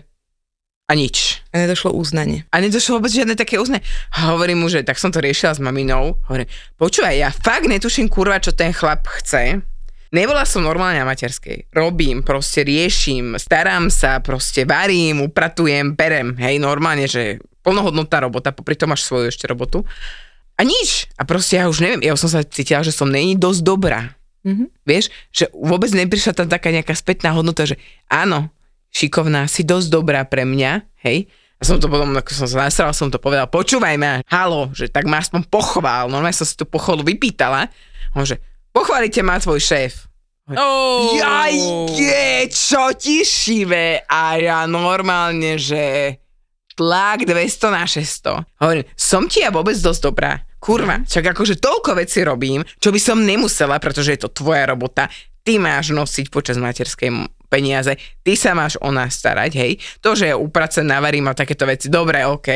a 0.91 0.93
nič. 0.93 1.39
A 1.55 1.63
nedošlo 1.63 1.95
uznanie. 1.95 2.43
A 2.51 2.59
nedošlo 2.59 2.99
vôbec 2.99 3.15
žiadne 3.15 3.39
také 3.39 3.55
uznanie. 3.55 3.79
A 4.11 4.35
hovorím 4.35 4.59
mu, 4.59 4.67
že 4.67 4.83
tak 4.83 4.99
som 4.99 5.07
to 5.07 5.23
riešila 5.23 5.55
s 5.55 5.63
maminou. 5.63 6.19
Hovorím, 6.27 6.51
počúvaj, 6.75 7.15
ja 7.15 7.31
fakt 7.31 7.71
netuším 7.71 8.11
kurva, 8.11 8.43
čo 8.43 8.51
ten 8.51 8.75
chlap 8.75 9.07
chce. 9.07 9.63
Nebola 10.11 10.43
som 10.43 10.67
normálne 10.67 10.99
na 10.99 11.07
materskej. 11.07 11.71
Robím, 11.71 12.27
proste 12.27 12.67
riešim, 12.67 13.39
starám 13.39 13.87
sa, 13.87 14.19
proste 14.19 14.67
varím, 14.67 15.23
upratujem, 15.23 15.95
perem. 15.95 16.35
Hej, 16.35 16.59
normálne, 16.59 17.07
že 17.07 17.39
plnohodnotná 17.63 18.27
robota, 18.27 18.51
popri 18.51 18.75
tom 18.75 18.91
máš 18.91 19.07
svoju 19.07 19.31
ešte 19.31 19.47
robotu. 19.47 19.87
A 20.59 20.67
nič. 20.67 21.07
A 21.15 21.23
proste 21.23 21.55
ja 21.55 21.71
už 21.71 21.79
neviem, 21.79 22.03
ja 22.03 22.11
už 22.11 22.27
som 22.27 22.31
sa 22.35 22.43
cítila, 22.43 22.83
že 22.83 22.91
som 22.91 23.07
není 23.07 23.39
dosť 23.39 23.63
dobrá. 23.63 24.11
Mhm. 24.43 24.67
Vieš, 24.83 25.07
že 25.31 25.47
vôbec 25.55 25.87
neprišla 25.95 26.35
tam 26.35 26.51
taká 26.51 26.75
nejaká 26.75 26.91
spätná 26.91 27.31
hodnota, 27.31 27.63
že 27.63 27.79
áno, 28.11 28.51
šikovná, 28.91 29.47
si 29.47 29.63
dosť 29.63 29.87
dobrá 29.89 30.21
pre 30.27 30.43
mňa, 30.43 31.03
hej. 31.07 31.31
A 31.57 31.65
som 31.67 31.77
to 31.77 31.85
potom, 31.85 32.11
ako 32.17 32.31
som 32.33 32.47
sa 32.49 32.67
nasral, 32.67 32.89
som 32.91 33.13
to 33.13 33.21
povedal, 33.21 33.45
počúvaj 33.45 33.93
ma, 33.97 34.19
halo, 34.27 34.73
že 34.73 34.89
tak 34.89 35.05
ma 35.05 35.21
aspoň 35.21 35.45
pochvál. 35.45 36.09
Normálne 36.09 36.33
som 36.33 36.47
si 36.47 36.57
tú 36.57 36.65
pochvalu 36.65 37.05
vypýtala. 37.05 37.69
On 38.17 38.25
že, 38.25 38.41
Pochválite 38.71 39.19
ma 39.19 39.35
tvoj 39.35 39.59
šéf. 39.59 40.07
Oh. 40.51 41.15
Jajke, 41.15 42.47
čo 42.51 42.95
ti 42.95 43.23
šive? 43.27 44.07
A 44.07 44.39
ja 44.39 44.63
normálne, 44.63 45.59
že 45.59 46.15
tlak 46.75 47.27
200 47.27 47.67
na 47.67 47.83
600. 47.83 48.63
Hovorím, 48.63 48.87
som 48.95 49.27
ti 49.27 49.43
ja 49.43 49.51
vôbec 49.51 49.75
dosť 49.75 50.01
dobrá. 50.07 50.39
Kurva, 50.61 51.03
čak 51.03 51.35
akože 51.35 51.59
toľko 51.59 51.99
veci 51.99 52.23
robím, 52.23 52.63
čo 52.79 52.95
by 52.95 52.99
som 53.01 53.27
nemusela, 53.27 53.81
pretože 53.81 54.15
je 54.15 54.19
to 54.23 54.31
tvoja 54.31 54.71
robota. 54.71 55.11
Ty 55.41 55.57
máš 55.59 55.91
nosiť 55.91 56.31
počas 56.31 56.55
materskej 56.55 57.11
peniaze, 57.51 57.99
ty 58.23 58.39
sa 58.39 58.55
máš 58.55 58.79
o 58.79 58.87
nás 58.95 59.19
starať, 59.19 59.51
hej. 59.59 59.71
To, 59.99 60.15
že 60.15 60.31
ja 60.31 60.39
upracem, 60.39 60.87
navarím 60.87 61.27
a 61.27 61.35
takéto 61.35 61.67
veci, 61.67 61.91
dobre, 61.91 62.23
OK 62.23 62.47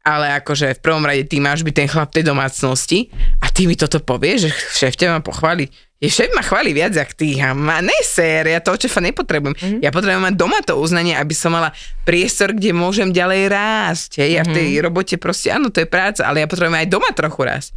ale 0.00 0.40
akože 0.40 0.80
v 0.80 0.80
prvom 0.80 1.04
rade 1.04 1.28
ty 1.28 1.36
máš 1.44 1.60
byť 1.60 1.74
ten 1.76 1.88
chlap 1.88 2.08
tej 2.08 2.24
domácnosti 2.24 3.12
a 3.36 3.52
ty 3.52 3.68
mi 3.68 3.76
toto 3.76 4.00
povieš, 4.00 4.48
že 4.48 4.50
šéf 4.80 4.94
ťa 4.96 5.12
ma 5.12 5.20
pochváli. 5.20 5.68
Je 6.00 6.08
šéf 6.08 6.32
ma 6.32 6.40
chváli 6.40 6.72
viac, 6.72 6.96
jak 6.96 7.12
ty. 7.12 7.36
A 7.44 7.52
ma 7.52 7.84
neser, 7.84 8.48
ja 8.48 8.64
toho 8.64 8.80
šéfa 8.80 9.04
nepotrebujem. 9.04 9.52
Mm-hmm. 9.52 9.80
Ja 9.84 9.92
potrebujem 9.92 10.32
mať 10.32 10.36
doma 10.40 10.64
to 10.64 10.80
uznanie, 10.80 11.12
aby 11.12 11.36
som 11.36 11.52
mala 11.52 11.76
priestor, 12.08 12.56
kde 12.56 12.72
môžem 12.72 13.12
ďalej 13.12 13.52
rásť. 13.52 14.24
Hej, 14.24 14.30
ja 14.40 14.42
v 14.48 14.50
tej 14.56 14.68
Mhm. 14.80 14.82
robote 14.88 15.14
proste, 15.20 15.52
áno, 15.52 15.68
to 15.68 15.84
je 15.84 15.88
práca, 15.92 16.24
ale 16.24 16.40
ja 16.40 16.48
potrebujem 16.48 16.80
aj 16.80 16.88
doma 16.88 17.12
trochu 17.12 17.40
rásť. 17.44 17.70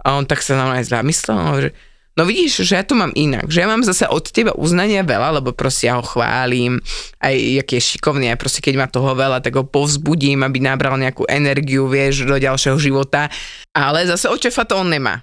A 0.00 0.16
on 0.16 0.24
tak 0.24 0.40
sa 0.40 0.56
na 0.56 0.72
mňa 0.72 0.88
zamyslel, 0.88 1.68
že 1.68 1.70
no 2.18 2.26
vidíš, 2.26 2.66
že 2.66 2.74
ja 2.74 2.82
to 2.82 2.98
mám 2.98 3.14
inak, 3.14 3.46
že 3.46 3.62
ja 3.62 3.70
mám 3.70 3.86
zase 3.86 4.10
od 4.10 4.26
teba 4.34 4.50
uznania 4.58 5.06
veľa, 5.06 5.38
lebo 5.38 5.54
proste 5.54 5.86
ja 5.86 5.94
ho 5.94 6.02
chválim, 6.02 6.82
aj 7.22 7.62
aký 7.62 7.78
je 7.78 7.82
šikovný, 7.94 8.34
aj 8.34 8.38
proste 8.42 8.58
keď 8.58 8.74
má 8.74 8.86
toho 8.90 9.14
veľa, 9.14 9.38
tak 9.38 9.54
ho 9.54 9.62
povzbudím, 9.62 10.42
aby 10.42 10.58
nabral 10.58 10.98
nejakú 10.98 11.30
energiu, 11.30 11.86
vieš, 11.86 12.26
do 12.26 12.34
ďalšieho 12.34 12.74
života, 12.82 13.30
ale 13.70 14.02
zase 14.10 14.26
od 14.26 14.42
šefa 14.42 14.66
to 14.66 14.74
on 14.82 14.90
nemá. 14.90 15.22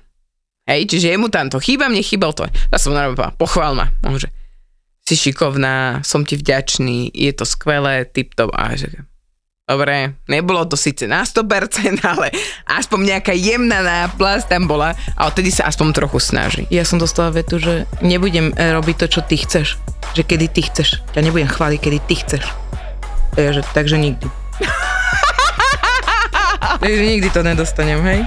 Hej, 0.66 0.90
čiže 0.90 1.14
jemu 1.14 1.30
tam 1.30 1.52
to 1.52 1.62
chýba, 1.62 1.92
mne 1.92 2.02
chýbal 2.02 2.34
to. 2.34 2.50
Ja 2.74 2.82
som 2.82 2.96
narobil, 2.98 3.30
pochvál 3.38 3.78
ma. 3.78 3.94
On 4.02 4.18
si 5.06 5.14
šikovná, 5.14 6.02
som 6.02 6.26
ti 6.26 6.34
vďačný, 6.34 7.14
je 7.14 7.32
to 7.38 7.46
skvelé, 7.46 8.10
tip 8.10 8.34
top. 8.34 8.50
A 8.58 8.74
že, 8.74 9.06
dobre, 9.66 10.14
nebolo 10.30 10.62
to 10.66 10.78
síce 10.78 11.10
na 11.10 11.26
100%, 11.26 11.42
ale 12.06 12.30
aspoň 12.70 13.00
nejaká 13.12 13.34
jemná 13.34 13.82
náplast 13.82 14.46
tam 14.46 14.70
bola 14.70 14.94
a 15.18 15.26
odtedy 15.26 15.50
sa 15.50 15.66
aspoň 15.66 15.90
trochu 15.92 16.22
snaží. 16.22 16.64
Ja 16.70 16.86
som 16.86 17.02
dostala 17.02 17.34
vetu, 17.34 17.58
že 17.58 17.90
nebudem 18.00 18.54
e, 18.54 18.72
robiť 18.72 18.96
to, 18.96 19.08
čo 19.10 19.22
ty 19.22 19.36
chceš. 19.36 19.82
Že 20.14 20.22
kedy 20.24 20.46
ty 20.48 20.62
chceš. 20.64 21.02
Ja 21.18 21.26
nebudem 21.26 21.50
chváliť, 21.50 21.80
kedy 21.82 22.00
ty 22.06 22.16
chceš. 22.16 22.46
Ja, 23.36 23.50
že, 23.52 23.66
takže 23.74 23.98
nikdy. 23.98 24.30
takže 26.80 27.02
nikdy 27.04 27.28
to 27.34 27.42
nedostanem, 27.42 28.00
hej? 28.06 28.22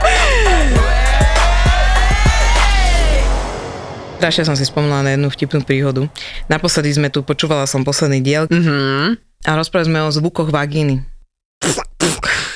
Strašne 4.18 4.42
som 4.42 4.58
si 4.58 4.66
spomínala 4.66 5.06
na 5.06 5.14
jednu 5.14 5.30
vtipnú 5.30 5.62
príhodu. 5.62 6.10
Naposledy 6.50 6.90
sme 6.90 7.06
tu, 7.06 7.22
počúvala 7.22 7.62
som 7.64 7.86
posledný 7.86 8.18
diel 8.18 8.50
Mhm. 8.50 9.14
a 9.46 9.50
rozprávali 9.54 9.86
sme 9.86 10.02
o 10.02 10.10
zvukoch 10.10 10.50
vagíny. 10.50 11.06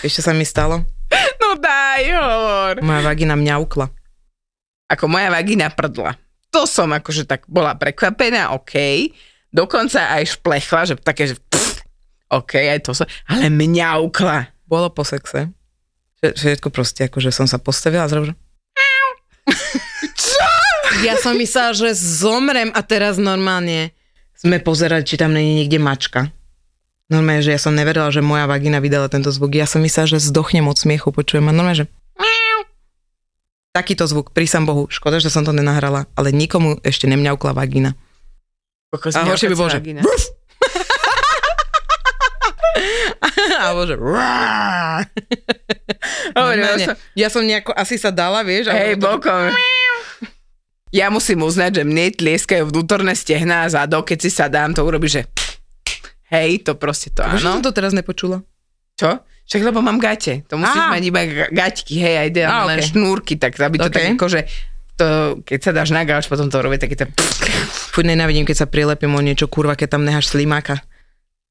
Ešte 0.02 0.20
sa 0.20 0.32
mi 0.32 0.42
stalo? 0.42 0.82
No 1.38 1.54
daj, 1.56 2.02
hovor. 2.10 2.74
Moja 2.80 3.02
vagína 3.02 3.34
mňaukla. 3.34 3.86
Ako 4.88 5.06
moja 5.06 5.28
vagina 5.28 5.68
prdla. 5.68 6.14
To 6.50 6.64
som 6.64 6.90
akože 6.90 7.24
tak 7.24 7.46
bola 7.46 7.72
prekvapená, 7.72 8.52
OK. 8.52 8.74
Dokonca 9.48 10.12
aj 10.12 10.36
šplechla, 10.36 10.80
že 10.84 10.94
také, 10.96 11.26
že 11.26 11.36
pff, 11.38 11.80
OK, 12.30 12.52
aj 12.56 12.80
to 12.82 12.92
som, 12.92 13.04
ale 13.24 13.48
mňaukla. 13.48 14.48
Bolo 14.64 14.88
po 14.88 15.02
sexe. 15.02 15.48
Vše- 16.18 16.34
Všetko 16.34 16.68
proste, 16.68 17.06
akože 17.06 17.28
som 17.28 17.44
sa 17.44 17.56
postavila 17.56 18.04
a 18.04 18.10
že... 18.10 18.32
Čo? 20.12 20.48
Ja 21.02 21.16
som 21.16 21.34
myslela, 21.34 21.72
že 21.72 21.92
zomrem 21.92 22.68
a 22.70 22.80
teraz 22.80 23.16
normálne 23.16 23.92
sme 24.34 24.58
pozerali, 24.58 25.02
či 25.02 25.16
tam 25.16 25.32
není 25.32 25.56
niekde 25.56 25.78
mačka. 25.78 26.28
Normálne, 27.12 27.44
že 27.44 27.52
ja 27.52 27.60
som 27.60 27.70
neverila, 27.70 28.08
že 28.08 28.18
moja 28.18 28.48
vagina 28.48 28.80
vydala 28.80 29.06
tento 29.06 29.28
zvuk. 29.28 29.52
Ja 29.52 29.68
som 29.68 29.84
myslela, 29.84 30.08
že 30.08 30.16
zdochnem 30.18 30.64
od 30.64 30.74
smiechu, 30.74 31.12
počujem. 31.12 31.44
A 31.44 31.52
normálne, 31.52 31.84
že... 31.84 31.86
Takýto 33.72 34.04
zvuk, 34.04 34.32
prísam 34.32 34.64
Bohu. 34.64 34.88
Škoda, 34.88 35.16
že 35.16 35.28
som 35.28 35.42
to 35.42 35.52
nenahrala, 35.52 36.04
ale 36.12 36.28
nikomu 36.28 36.76
ešte 36.80 37.04
nemňaukla 37.04 37.52
vagina. 37.52 37.92
Kokos, 38.88 39.12
A 39.12 39.24
horšie 39.24 39.48
by 39.48 39.56
bolo, 39.56 39.68
že... 39.68 39.80
Alebo 43.58 43.84
že... 43.84 43.94
Normálne, 46.36 46.64
ja 46.64 46.78
som- 46.78 46.96
ja 47.12 47.28
som 47.28 47.42
nejako 47.44 47.72
asi 47.72 47.96
sa 47.96 48.08
dala, 48.08 48.40
vieš. 48.42 48.68
Hej, 48.68 48.96
to- 48.96 49.02
bokom. 49.02 49.52
Ja 50.92 51.08
musím 51.08 51.40
uznať, 51.40 51.80
že 51.80 51.82
mne 51.82 52.12
tlieskajú 52.12 52.68
vnútorné 52.68 53.12
stehná 53.12 53.64
a 53.64 53.70
zadok, 53.70 54.12
keď 54.12 54.18
si 54.20 54.28
sa 54.28 54.52
dám, 54.52 54.72
to 54.72 54.84
urobí, 54.84 55.08
že 55.08 55.24
hej, 56.32 56.64
to 56.64 56.72
proste 56.74 57.12
to 57.12 57.20
Prečo 57.20 57.46
áno. 57.46 57.60
som 57.60 57.62
to 57.62 57.76
teraz 57.76 57.92
nepočula? 57.92 58.40
Čo? 58.96 59.20
Však 59.44 59.62
lebo 59.68 59.84
mám 59.84 60.00
gate. 60.00 60.46
To 60.48 60.56
musíš 60.56 60.80
Á. 60.80 60.92
mať 60.96 61.02
iba 61.04 61.20
ga- 61.28 61.50
gaťky, 61.52 61.94
hej, 62.00 62.14
aj 62.24 62.26
ideálne 62.32 62.72
len 62.72 62.80
šnúrky, 62.80 63.36
tak 63.36 63.58
aby 63.58 63.76
to 63.76 63.90
Okej. 63.90 63.94
tak 63.94 64.16
akože 64.16 64.40
to, 64.96 65.08
keď 65.42 65.60
sa 65.60 65.70
dáš 65.72 65.90
na 65.90 66.04
gauč, 66.04 66.28
potom 66.28 66.46
to 66.52 66.56
robí 66.60 66.76
taký 66.78 66.94
to... 66.94 67.08
Fuj, 67.92 68.04
nenávidím, 68.04 68.44
keď 68.44 68.64
sa 68.64 68.66
prilepím 68.68 69.12
o 69.12 69.20
niečo, 69.24 69.48
kurva, 69.48 69.74
keď 69.74 69.98
tam 69.98 70.04
necháš 70.04 70.30
slimáka. 70.30 70.80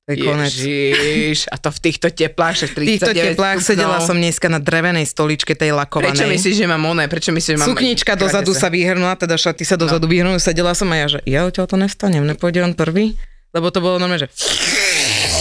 To 0.10 0.18
je 0.18 0.26
konec. 0.26 0.50
Ježiš, 0.50 1.46
a 1.50 1.62
to 1.62 1.70
v 1.70 1.80
týchto 1.82 2.08
teplách, 2.10 2.58
však 2.58 2.72
39 2.74 2.82
V 2.82 2.90
týchto 2.90 3.14
teplách 3.14 3.60
stupňov. 3.62 3.70
sedela 3.70 3.98
som 4.02 4.18
dneska 4.18 4.48
na 4.50 4.58
drevenej 4.58 5.06
stoličke 5.06 5.54
tej 5.54 5.78
lakovanej. 5.78 6.18
Prečo 6.18 6.26
myslíš, 6.26 6.56
že 6.58 6.66
mám 6.66 6.84
oné? 6.90 7.06
Prečo 7.06 7.30
myslíš, 7.30 7.54
že 7.54 7.60
mám... 7.62 7.68
Suknička 7.70 8.14
dozadu 8.18 8.54
sa 8.58 8.74
vyhrnula, 8.74 9.14
teda 9.14 9.38
šaty 9.38 9.62
sa 9.62 9.78
dozadu 9.78 10.10
no. 10.10 10.12
vyhrnuli, 10.12 10.42
sedela 10.42 10.74
som 10.74 10.90
a 10.90 11.06
ja, 11.06 11.08
že 11.18 11.20
ja 11.30 11.46
odtiaľ 11.46 11.70
to 11.70 11.78
nestanem, 11.78 12.26
nepôjde 12.26 12.66
on 12.66 12.74
prvý? 12.74 13.14
Lebo 13.52 13.68
to 13.68 13.80
bolo 13.80 13.96
normálne, 13.96 14.22
že 14.22 14.30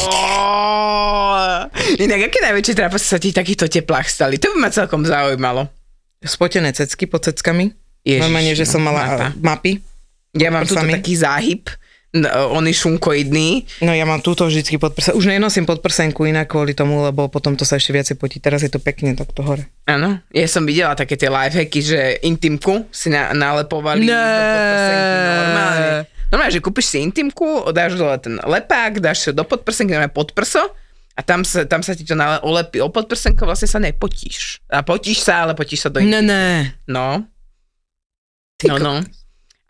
Oh. 0.02 1.66
Inak, 1.96 2.20
aké 2.26 2.38
najväčšie 2.40 2.74
trápasy 2.74 3.06
sa 3.06 3.18
ti 3.18 3.30
v 3.30 3.36
takýchto 3.36 3.66
teplách 3.66 4.06
stali? 4.06 4.36
To 4.36 4.50
by 4.50 4.58
ma 4.58 4.70
celkom 4.70 5.02
zaujímalo. 5.02 5.68
spotené 6.20 6.70
cecky 6.70 7.04
pod 7.04 7.22
ceckami. 7.22 7.72
Ježiš, 8.02 8.22
Normálne, 8.22 8.52
že 8.52 8.64
som 8.64 8.80
no, 8.80 8.86
mala 8.86 9.00
mapa. 9.00 9.16
mapa. 9.30 9.40
mapy. 9.40 9.72
Ja 10.32 10.48
mám 10.48 10.62
tu 10.62 10.74
taký 10.74 11.14
záhyb, 11.14 11.64
n- 12.10 12.24
on 12.48 12.62
je 12.62 12.72
šunkoidný. 12.72 13.48
No 13.80 13.90
ja 13.90 14.04
mám 14.04 14.20
túto 14.20 14.44
vždycky 14.44 14.76
pod 14.76 14.92
prsa. 14.92 15.10
Už 15.10 15.26
nenosím 15.26 15.64
pod 15.64 15.80
prsenku 15.80 16.22
inak 16.22 16.46
kvôli 16.46 16.72
tomu, 16.72 17.02
lebo 17.02 17.26
potom 17.26 17.52
to 17.52 17.62
sa 17.62 17.76
ešte 17.76 17.90
viacej 17.90 18.16
potí. 18.16 18.36
Teraz 18.36 18.60
je 18.60 18.68
to 18.68 18.78
pekne 18.78 19.12
takto 19.12 19.40
hore. 19.42 19.64
Áno, 19.84 20.20
ja 20.28 20.46
som 20.46 20.62
videla 20.62 20.92
také 20.92 21.14
tie 21.14 21.26
lifehacky, 21.26 21.80
že 21.80 21.98
intimku 22.20 22.84
si 22.90 23.08
na, 23.08 23.32
nalepovali 23.32 24.02
Ne. 24.02 24.12
do 24.12 24.16
podprsenky 24.16 25.16
normálne. 25.26 25.88
Normálne, 26.30 26.54
že 26.54 26.62
kúpiš 26.62 26.86
si 26.88 27.02
intimku, 27.02 27.66
dáš 27.70 27.98
dole 27.98 28.14
ten 28.16 28.38
lepák, 28.38 29.02
dáš 29.02 29.22
si 29.22 29.26
ho 29.30 29.34
do 29.34 29.42
podprsenky, 29.42 29.90
normálne 29.90 30.14
pod 30.14 30.30
prso 30.30 30.62
a 31.12 31.20
tam 31.20 31.42
sa, 31.42 31.66
tam 31.66 31.82
sa 31.82 31.92
ti 31.92 32.06
to 32.06 32.14
nale- 32.14 32.40
olepí 32.40 32.78
o 32.78 32.88
podprsenko, 32.88 33.44
vlastne 33.44 33.66
sa 33.66 33.82
nepotíš. 33.82 34.62
A 34.70 34.80
potíš 34.80 35.26
sa, 35.26 35.42
ale 35.42 35.58
potíš 35.58 35.84
sa 35.84 35.88
do 35.90 35.98
Ne, 35.98 36.22
ne. 36.22 36.70
No. 36.86 37.26
Ty 38.56 38.72
No, 38.72 38.76
no. 38.78 38.94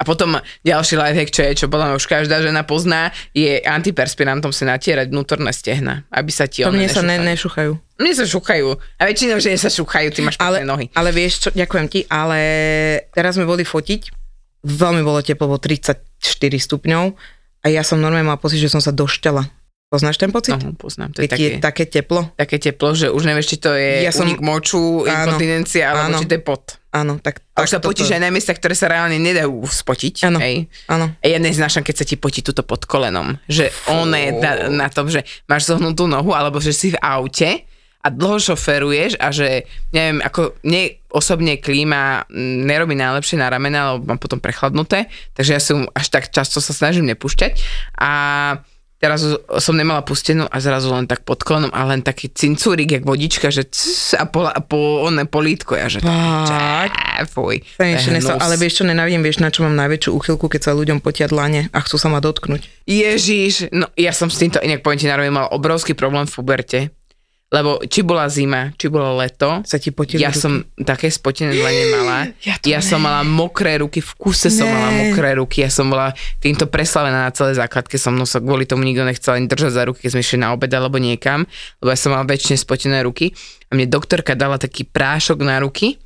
A 0.00 0.02
potom 0.08 0.32
ďalší 0.64 0.96
lifehack, 0.96 1.28
čo 1.28 1.44
je, 1.44 1.52
čo 1.60 1.66
podľa 1.68 1.92
mňa 1.92 1.96
už 2.00 2.08
každá 2.08 2.40
žena 2.40 2.64
pozná, 2.64 3.12
je 3.36 3.60
antiperspirantom 3.60 4.48
si 4.48 4.64
natierať 4.64 5.12
vnútorné 5.12 5.52
stehna, 5.52 6.08
aby 6.08 6.32
sa 6.32 6.48
ti 6.48 6.64
To 6.64 6.72
mne 6.72 6.88
sa 6.88 7.04
ne, 7.04 7.20
nešuchajú. 7.20 7.76
Mne 8.00 8.12
sa 8.16 8.24
šuchajú. 8.24 8.80
A 8.96 9.02
väčšinou 9.04 9.36
žien 9.44 9.60
sa 9.60 9.68
šuchajú, 9.68 10.08
ty 10.08 10.24
máš 10.24 10.40
Ale, 10.40 10.64
nohy. 10.64 10.88
ale 10.96 11.12
vieš 11.12 11.44
čo, 11.44 11.48
ďakujem 11.52 11.86
ti, 11.92 12.00
ale 12.08 12.40
teraz 13.12 13.36
sme 13.36 13.44
boli 13.44 13.60
fotiť, 13.60 14.08
veľmi 14.64 15.04
bolo 15.04 15.20
teplo, 15.20 15.52
bolo 15.52 15.60
34 16.20 16.60
stupňov 16.60 17.04
a 17.60 17.66
ja 17.66 17.80
som 17.80 17.96
normálne 17.96 18.24
mala 18.24 18.36
pocit, 18.36 18.56
že 18.56 18.68
som 18.68 18.78
sa 18.78 18.92
došťala. 18.92 19.48
Poznáš 19.90 20.22
ten 20.22 20.30
pocit? 20.30 20.54
No, 20.54 20.70
poznám, 20.70 21.10
to 21.10 21.18
je 21.18 21.26
Keď 21.26 21.34
je 21.34 21.50
také, 21.58 21.58
také 21.58 21.84
teplo? 21.98 22.30
také 22.38 22.56
teplo, 22.62 22.94
že 22.94 23.10
už 23.10 23.26
nevieš, 23.26 23.46
či 23.48 23.56
to 23.58 23.74
je 23.74 24.06
Ja 24.06 24.14
som- 24.14 24.30
moču, 24.38 25.02
Áno, 25.02 25.34
inkontinencia, 25.34 25.90
alebo 25.90 26.14
áno. 26.14 26.18
či 26.22 26.30
to 26.30 26.34
je 26.38 26.42
pot. 26.46 26.78
Áno, 26.90 27.18
tak... 27.18 27.42
A 27.58 27.66
už 27.66 27.70
sa 27.70 27.82
tak 27.82 27.90
potíš 27.90 28.06
toto- 28.06 28.14
aj 28.14 28.22
na 28.22 28.30
miestach, 28.30 28.54
ktoré 28.54 28.78
sa 28.78 28.86
reálne 28.86 29.18
nedajú 29.18 29.50
spotiť. 29.62 30.30
Áno. 30.30 30.38
Hej. 30.38 30.70
Áno. 30.86 31.10
A 31.10 31.24
ja 31.26 31.42
neznášam, 31.42 31.82
keď 31.82 31.96
sa 31.96 32.04
ti 32.06 32.14
potí 32.14 32.38
túto 32.38 32.62
pod 32.62 32.86
kolenom. 32.86 33.34
Že 33.50 33.66
on 33.90 34.14
je 34.14 34.30
na, 34.32 34.52
na 34.70 34.86
tom, 34.86 35.10
že 35.10 35.26
máš 35.46 35.66
zohnutú 35.66 36.06
nohu, 36.06 36.38
alebo 36.38 36.62
že 36.62 36.70
si 36.70 36.94
v 36.94 36.98
aute 37.02 37.66
a 38.00 38.08
dlho 38.08 38.40
šoferuješ 38.40 39.20
a 39.20 39.28
že, 39.28 39.68
neviem, 39.92 40.24
ako 40.24 40.56
mne 40.64 40.96
osobne 41.12 41.60
klíma 41.60 42.24
mm, 42.24 42.64
nerobí 42.64 42.96
najlepšie 42.96 43.36
na 43.36 43.52
ramena, 43.52 43.96
lebo 43.96 44.08
mám 44.08 44.20
potom 44.20 44.40
prechladnuté, 44.40 45.12
takže 45.36 45.52
ja 45.52 45.60
som 45.60 45.84
až 45.92 46.08
tak 46.08 46.32
často 46.32 46.64
sa 46.64 46.72
snažím 46.72 47.04
nepúšťať 47.12 47.60
a 48.00 48.10
teraz 49.00 49.24
som 49.64 49.74
nemala 49.76 50.04
pustenú 50.04 50.44
a 50.44 50.56
zrazu 50.60 50.92
len 50.92 51.08
tak 51.08 51.24
pod 51.24 51.40
kolenom 51.40 51.72
a 51.72 51.88
len 51.88 52.04
taký 52.04 52.28
cincúrik, 52.28 53.00
jak 53.00 53.04
vodička, 53.04 53.48
že 53.48 53.64
cs, 53.64 54.16
a 54.16 54.28
po, 54.28 54.44
a 54.44 54.60
po 54.60 55.08
oné 55.08 55.24
polítko, 55.24 55.72
ja 55.76 55.88
že 55.88 56.04
fuj. 57.24 57.64
Ale 58.44 58.60
vieš 58.60 58.80
čo, 58.80 58.84
nenávidím, 58.84 59.24
vieš 59.24 59.40
na 59.40 59.48
čo 59.48 59.64
mám 59.64 59.76
najväčšiu 59.76 60.12
úchylku, 60.12 60.46
keď 60.52 60.60
sa 60.68 60.76
ľuďom 60.76 61.00
potia 61.00 61.28
dlane 61.32 61.72
a 61.72 61.78
chcú 61.80 61.96
sa 61.96 62.12
ma 62.12 62.20
dotknúť. 62.20 62.68
Ježiš, 62.84 63.72
no 63.72 63.88
ja 63.96 64.12
som 64.12 64.28
s 64.28 64.36
týmto, 64.36 64.60
inak 64.60 64.84
poviem 64.84 65.00
ti, 65.00 65.08
mal 65.08 65.48
obrovský 65.48 65.96
problém 65.96 66.28
v 66.28 66.36
puberte, 66.36 66.80
lebo 67.50 67.82
či 67.82 68.00
bola 68.00 68.26
zima, 68.26 68.70
či 68.72 68.86
bolo 68.86 69.14
leto, 69.14 69.58
Sa 69.62 69.76
ti 69.76 69.90
potili 69.90 70.22
ja 70.22 70.30
ruky. 70.30 70.38
som 70.38 70.52
také 70.76 71.08
spotené 71.08 71.50
dlane 71.52 71.84
mala. 71.90 72.18
Ja 72.46 72.54
Ja, 72.64 72.78
ne. 72.78 72.84
som 72.84 72.98
mala 72.98 73.20
mokré 73.20 73.76
ruky, 73.76 73.98
v 73.98 74.12
kuse 74.14 74.48
som 74.48 74.64
Ne. 74.64 74.72
mala 74.72 74.88
mokré 74.96 75.34
ruky, 75.34 75.60
ja 75.60 75.68
som 75.68 75.86
bola 75.86 76.10
týmto 76.38 76.64
preslavená 76.64 77.26
na 77.26 77.30
celej 77.30 77.58
základke, 77.58 77.94
so 77.94 78.08
mnou 78.08 78.22
sa 78.22 78.38
kvôli 78.38 78.64
tomu 78.64 78.82
nikto 78.82 79.02
nechcel 79.02 79.34
ani 79.34 79.44
držať 79.44 79.72
za 79.72 79.82
ruky, 79.84 79.98
keď 80.00 80.10
sme 80.10 80.20
išli 80.20 80.38
na 80.38 80.48
obed 80.50 80.70
alebo 80.70 80.96
niekam, 80.96 81.42
lebo 81.78 81.88
ja 81.88 81.98
som 81.98 82.10
mala 82.10 82.22
väčšine 82.24 82.54
spotené 82.56 83.02
ruky 83.02 83.34
a 83.66 83.74
mne 83.74 83.86
doktorka 83.88 84.32
dala 84.32 84.54
taký 84.54 84.86
prášok 84.86 85.38
na 85.40 85.58
ruky, 85.58 85.98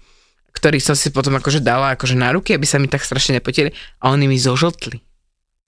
ktorý 0.50 0.78
som 0.78 0.94
si 0.94 1.10
potom 1.10 1.34
akože 1.34 1.60
dala 1.60 1.92
akože 1.92 2.14
na 2.14 2.30
ruky, 2.30 2.52
aby 2.52 2.64
sa 2.64 2.78
mi 2.78 2.86
tak 2.86 3.00
strašne 3.00 3.36
nepotili 3.36 3.68
a 3.98 4.08
oni 4.08 4.24
mi 4.24 4.38
zožltli. 4.38 4.96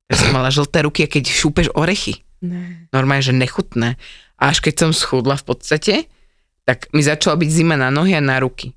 Ja 0.07 0.15
som 0.17 0.31
mala 0.31 0.49
žlté 0.49 0.81
ruky, 0.81 1.03
a 1.03 1.11
keď 1.11 1.27
šúpeš 1.27 1.69
orechy 1.75 2.23
Ne. 2.39 2.87
normálne, 2.93 3.21
že 3.21 3.33
nechutné. 3.33 3.97
A 4.37 4.51
až 4.51 4.61
keď 4.61 4.75
som 4.79 4.91
schudla 4.93 5.35
v 5.35 5.45
podstate, 5.45 5.95
tak 6.63 6.91
mi 6.91 7.01
začala 7.01 7.37
byť 7.37 7.49
zima 7.49 7.75
na 7.75 7.89
nohy 7.89 8.13
a 8.13 8.21
na 8.21 8.37
ruky. 8.37 8.75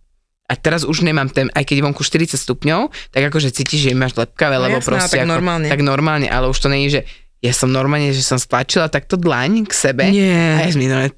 A 0.50 0.58
teraz 0.58 0.82
už 0.82 1.06
nemám 1.06 1.30
ten, 1.30 1.50
aj 1.54 1.62
keď 1.62 1.76
je 1.78 1.86
vonku 1.86 2.02
40 2.02 2.34
stupňov, 2.34 2.90
tak 3.12 3.22
akože 3.30 3.54
cítiš, 3.54 3.86
že 3.86 3.94
máš 3.94 4.18
lepkavé, 4.18 4.58
No 4.58 4.66
lebo 4.66 4.82
jasné, 4.82 4.90
proste 4.90 5.16
tak 5.16 5.26
ako, 5.26 5.30
normálne. 5.30 5.68
tak 5.70 5.82
normálne, 5.82 6.26
ale 6.26 6.50
už 6.50 6.58
to 6.58 6.68
je, 6.68 6.90
že 6.90 7.02
ja 7.40 7.54
som 7.54 7.70
normálne, 7.70 8.10
že 8.10 8.20
som 8.20 8.36
stlačila 8.36 8.90
takto 8.90 9.14
dlaň 9.14 9.64
k 9.64 9.74
sebe 9.74 10.04
a 10.04 10.12
Nie. 10.12 10.66
ja 10.66 10.74
mi 10.74 10.90
normálne. 10.90 11.14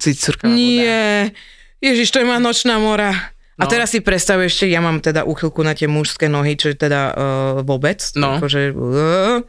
Nie. 0.45 1.31
Ježiš, 1.79 2.12
to 2.12 2.19
je 2.19 2.27
má 2.27 2.38
nočná 2.38 2.75
mora. 2.77 3.31
A 3.55 3.65
No. 3.65 3.69
teraz 3.69 3.89
si 3.89 4.01
predstav 4.01 4.38
ešte, 4.38 4.65
ja 4.65 4.81
mám 4.81 5.00
teda 5.00 5.24
úchylku 5.24 5.62
na 5.62 5.74
tie 5.74 5.86
mužské 5.86 6.25
nohy, 6.25 6.57
čo 6.57 6.69
je 6.69 6.77
teda 6.77 7.01
uh, 7.10 7.15
vôbec. 7.62 8.01
No. 8.13 8.36
Akože, 8.38 8.74
uh, 8.74 9.39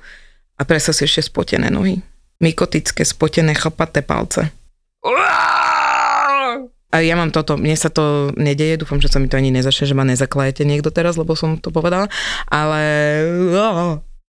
a 0.55 0.63
predstav 0.63 0.95
si 0.95 1.05
ešte 1.05 1.27
spotené 1.27 1.69
nohy. 1.69 1.99
Mykotické, 2.39 3.03
spotené, 3.03 3.53
chlpaté 3.53 4.01
palce. 4.01 4.53
A 6.93 7.01
ja 7.01 7.17
mám 7.17 7.33
toto, 7.33 7.57
mne 7.57 7.73
sa 7.73 7.89
to 7.89 8.37
nedeje, 8.37 8.77
dúfam, 8.77 9.01
že 9.01 9.09
sa 9.09 9.17
mi 9.17 9.27
to 9.27 9.41
ani 9.41 9.49
nezačne, 9.49 9.89
že 9.89 9.97
ma 9.97 10.05
nezaklajete 10.05 10.69
niekto 10.69 10.93
teraz, 10.93 11.17
lebo 11.17 11.33
som 11.33 11.57
to 11.57 11.73
povedala, 11.73 12.13
ale... 12.53 12.83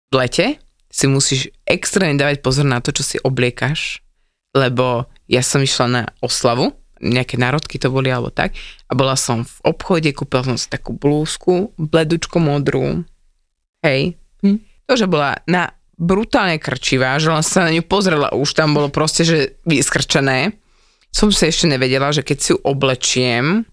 v 0.09 0.15
lete 0.15 0.63
si 0.87 1.05
musíš 1.11 1.51
extrémne 1.67 2.15
dávať 2.15 2.39
pozor 2.39 2.63
na 2.63 2.79
to, 2.79 2.95
čo 2.95 3.03
si 3.03 3.17
obliekaš, 3.19 3.99
lebo 4.55 5.11
ja 5.27 5.43
som 5.43 5.59
išla 5.59 5.87
na 5.91 6.03
oslavu, 6.23 6.71
nejaké 7.03 7.35
národky 7.35 7.75
to 7.75 7.91
boli 7.91 8.07
alebo 8.07 8.31
tak, 8.31 8.55
a 8.87 8.95
bola 8.95 9.19
som 9.19 9.43
v 9.43 9.55
obchode, 9.67 10.07
kúpila 10.15 10.47
som 10.47 10.55
si 10.55 10.71
takú 10.71 10.95
blúzku, 10.95 11.75
bledučko 11.75 12.39
modrú, 12.39 13.03
hej, 13.83 14.15
Hm. 14.43 14.59
to, 14.85 14.93
že 14.99 15.07
bola 15.07 15.39
na 15.47 15.71
brutálne 15.95 16.59
krčivá, 16.59 17.15
že 17.15 17.31
len 17.31 17.41
sa 17.41 17.63
na 17.63 17.71
ňu 17.71 17.83
pozrela, 17.87 18.35
už 18.35 18.51
tam 18.53 18.75
bolo 18.75 18.91
proste, 18.91 19.23
že 19.23 19.55
vyskrčené, 19.63 20.51
som 21.13 21.29
si 21.29 21.45
ešte 21.45 21.69
nevedela, 21.69 22.09
že 22.09 22.25
keď 22.25 22.37
si 22.41 22.49
ju 22.51 22.57
oblečiem, 22.65 23.69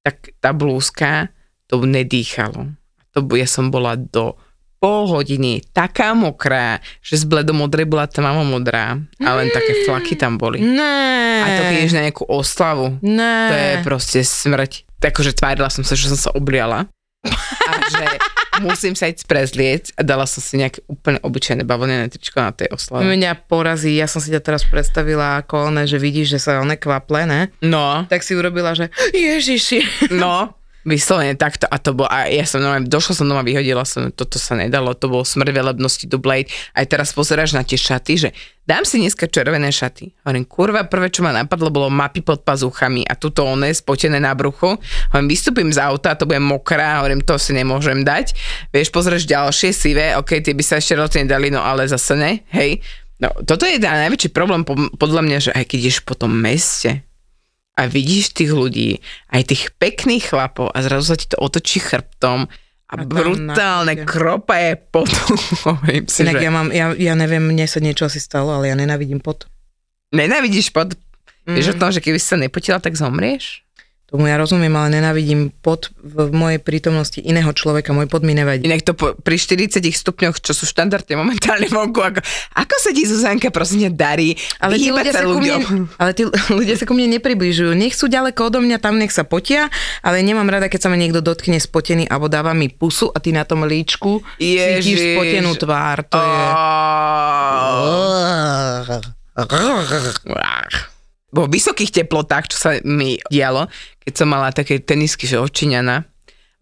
tak 0.00 0.32
tá 0.40 0.56
blúzka 0.56 1.28
to 1.68 1.84
nedýchalo. 1.84 2.72
To, 3.12 3.20
ja 3.36 3.44
som 3.44 3.68
bola 3.68 3.94
do 3.94 4.34
pol 4.80 5.08
hodiny 5.08 5.64
taká 5.72 6.12
mokrá, 6.12 6.76
že 7.00 7.16
z 7.16 7.24
bledomodrej 7.24 7.88
bola 7.88 8.04
tmavo 8.04 8.44
modrá 8.44 9.00
a 9.00 9.28
len 9.40 9.48
také 9.48 9.84
flaky 9.88 10.12
tam 10.12 10.36
boli. 10.36 10.60
Ne. 10.60 11.40
A 11.40 11.46
to 11.56 11.62
keď 11.72 11.88
na 11.96 12.04
nejakú 12.04 12.24
oslavu, 12.28 13.00
Ne. 13.00 13.36
to 13.48 13.54
je 13.56 13.72
proste 13.80 14.20
smrť. 14.20 14.84
Takže 15.00 15.36
tvárila 15.36 15.72
som 15.72 15.84
sa, 15.84 15.96
že 15.96 16.12
som 16.12 16.20
sa 16.20 16.30
obliala 16.36 16.88
a 17.24 17.72
že 17.88 18.04
musím 18.62 18.94
sa 18.94 19.10
ísť 19.10 19.26
prezlieť 19.26 19.84
a 19.98 20.06
dala 20.06 20.28
som 20.28 20.38
si 20.38 20.60
nejaké 20.60 20.84
úplne 20.86 21.18
obyčajné 21.22 21.66
bavlnené 21.66 22.06
tričko 22.10 22.38
na 22.42 22.52
tej 22.54 22.70
oslave. 22.70 23.06
Mňa 23.06 23.50
porazí, 23.50 23.96
ja 23.96 24.06
som 24.06 24.22
si 24.22 24.30
ťa 24.30 24.42
teraz 24.42 24.62
predstavila 24.68 25.42
ako 25.42 25.72
one, 25.74 25.88
že 25.88 25.98
vidíš, 25.98 26.36
že 26.36 26.38
sa 26.38 26.62
one 26.62 26.78
kvaple, 26.78 27.26
ne? 27.26 27.50
No, 27.64 28.06
Tak 28.06 28.22
si 28.22 28.36
urobila, 28.38 28.74
že 28.76 28.90
Ježiši. 29.14 30.10
no, 30.14 30.50
vyslovene 30.84 31.34
takto 31.34 31.64
a 31.64 31.76
to 31.80 31.96
bolo, 31.96 32.08
a 32.12 32.28
ja 32.28 32.44
som 32.44 32.60
normálne, 32.60 32.86
došla 32.86 33.12
som 33.16 33.26
doma, 33.26 33.40
vyhodila 33.40 33.82
som, 33.88 34.12
toto 34.12 34.36
sa 34.36 34.54
nedalo, 34.54 34.92
to 34.92 35.08
bolo 35.08 35.24
smrť 35.24 35.50
velebnosti 35.50 36.04
do 36.06 36.20
Blade. 36.20 36.52
Aj 36.76 36.84
teraz 36.84 37.16
pozeráš 37.16 37.56
na 37.56 37.64
tie 37.64 37.80
šaty, 37.80 38.12
že 38.20 38.28
dám 38.68 38.84
si 38.84 39.00
dneska 39.00 39.24
červené 39.28 39.72
šaty. 39.72 40.12
Hovorím, 40.24 40.44
kurva, 40.44 40.84
prvé, 40.84 41.08
čo 41.08 41.24
ma 41.24 41.32
napadlo, 41.32 41.72
bolo 41.72 41.88
mapy 41.88 42.20
pod 42.20 42.44
pazuchami 42.44 43.08
a 43.08 43.16
tuto 43.16 43.48
one 43.48 43.72
spotené 43.72 44.20
na 44.20 44.36
bruchu. 44.36 44.76
Hovorím, 45.10 45.28
vystúpim 45.32 45.72
z 45.72 45.80
auta, 45.80 46.14
to 46.14 46.28
bude 46.28 46.38
mokrá, 46.44 47.00
hovorím, 47.00 47.24
to 47.24 47.40
si 47.40 47.56
nemôžem 47.56 48.04
dať. 48.04 48.36
Vieš, 48.70 48.92
pozrieš 48.92 49.24
ďalšie 49.24 49.72
sivé, 49.72 50.12
ok, 50.20 50.44
tie 50.44 50.52
by 50.52 50.64
sa 50.64 50.76
ešte 50.76 51.00
relatívne 51.00 51.28
dali, 51.32 51.48
no 51.48 51.64
ale 51.64 51.88
zase 51.88 52.12
ne, 52.14 52.44
hej. 52.52 52.84
No, 53.22 53.30
toto 53.46 53.64
je 53.64 53.78
najväčší 53.78 54.34
problém 54.34 54.66
po- 54.66 54.90
podľa 54.98 55.22
mňa, 55.22 55.38
že 55.38 55.50
aj 55.54 55.64
keď 55.70 55.78
ideš 55.86 55.98
po 56.02 56.18
tom 56.18 56.34
meste, 56.34 57.06
a 57.74 57.84
vidíš 57.84 58.32
tých 58.32 58.50
ľudí, 58.50 59.02
aj 59.28 59.42
tých 59.44 59.62
pekných 59.74 60.24
chlapov 60.26 60.68
a 60.68 60.78
zrazu 60.78 61.04
sa 61.06 61.16
ti 61.16 61.26
to 61.26 61.36
otočí 61.36 61.78
chrbtom 61.78 62.46
a, 62.46 62.52
A 62.86 62.94
brutálne 63.00 63.96
nájde. 63.96 64.04
kropa 64.04 64.54
je 64.56 64.72
potom. 64.78 65.34
Si, 66.06 66.22
Inak 66.22 66.36
že 66.36 66.40
ja 66.40 66.50
mám, 66.50 66.68
ja, 66.70 66.92
ja 66.92 67.12
neviem, 67.12 67.42
mne 67.42 67.64
sa 67.64 67.78
niečo 67.78 68.04
asi 68.04 68.18
stalo, 68.18 68.52
ale 68.52 68.68
ja 68.68 68.76
nenávidím 68.76 69.18
pot. 69.18 69.50
nenávidíš 70.10 70.70
pod... 70.70 70.94
Mm. 71.44 71.54
Vieš 71.54 71.66
o 71.66 71.74
Mm. 71.74 71.80
tom, 71.80 71.90
že 71.90 72.00
keby 72.00 72.16
si 72.16 72.26
sa 72.26 72.38
nepotila, 72.38 72.78
tak 72.78 72.94
zomrieš? 72.94 73.63
Tomu 74.14 74.30
ja 74.30 74.38
rozumiem, 74.38 74.70
ale 74.78 75.02
nenávidím 75.02 75.50
pot 75.50 75.90
v 75.98 76.30
mojej 76.30 76.62
prítomnosti 76.62 77.18
iného 77.18 77.50
človeka. 77.50 77.90
Môj 77.90 78.06
pot 78.06 78.22
mi 78.22 78.30
nevadí. 78.30 78.62
Inak 78.62 78.86
to 78.86 78.94
po, 78.94 79.18
pri 79.18 79.34
40 79.34 79.82
stupňoch, 79.90 80.38
čo 80.38 80.54
sú 80.54 80.70
štandardne 80.70 81.18
momentálne 81.18 81.66
vonku, 81.66 81.98
ako, 81.98 82.22
ako 82.54 82.74
sa 82.78 82.94
ti 82.94 83.10
Zuzanka 83.10 83.50
prosím 83.50 83.90
ťa 83.90 83.90
darí 83.90 84.38
Ale 84.62 84.78
tí 84.78 84.94
ľudia, 84.94 85.10
sa 85.10 85.26
ku 85.26 85.42
ľuďom? 85.42 85.60
mne, 85.66 85.90
ale 85.98 86.14
tí 86.14 86.30
ľudia 86.62 86.78
sa 86.78 86.86
ku 86.86 86.94
mne 86.94 87.18
nepribližujú. 87.18 87.74
Nech 87.74 87.98
sú 87.98 88.06
ďaleko 88.06 88.54
odo 88.54 88.62
mňa, 88.62 88.78
tam 88.78 89.02
nech 89.02 89.10
sa 89.10 89.26
potia, 89.26 89.66
ale 89.98 90.22
nemám 90.22 90.46
rada, 90.46 90.70
keď 90.70 90.86
sa 90.86 90.94
ma 90.94 90.94
niekto 90.94 91.18
dotkne 91.18 91.58
spotený 91.58 92.06
alebo 92.06 92.30
dáva 92.30 92.54
mi 92.54 92.70
pusu 92.70 93.10
a 93.10 93.18
ty 93.18 93.34
na 93.34 93.42
tom 93.42 93.66
líčku 93.66 94.22
Ježiš. 94.38 94.94
cítiš 94.94 95.18
spotenú 95.18 95.58
tvár. 95.58 96.06
To 96.06 96.22
je... 96.22 96.38
Vo 101.34 101.50
vysokých 101.50 101.90
teplotách, 101.90 102.54
čo 102.54 102.56
sa 102.56 102.70
mi 102.86 103.18
dialo, 103.26 103.66
keď 104.06 104.12
som 104.14 104.30
mala 104.30 104.54
také 104.54 104.78
tenisky, 104.78 105.26
že 105.26 105.42
očiňana, 105.42 106.06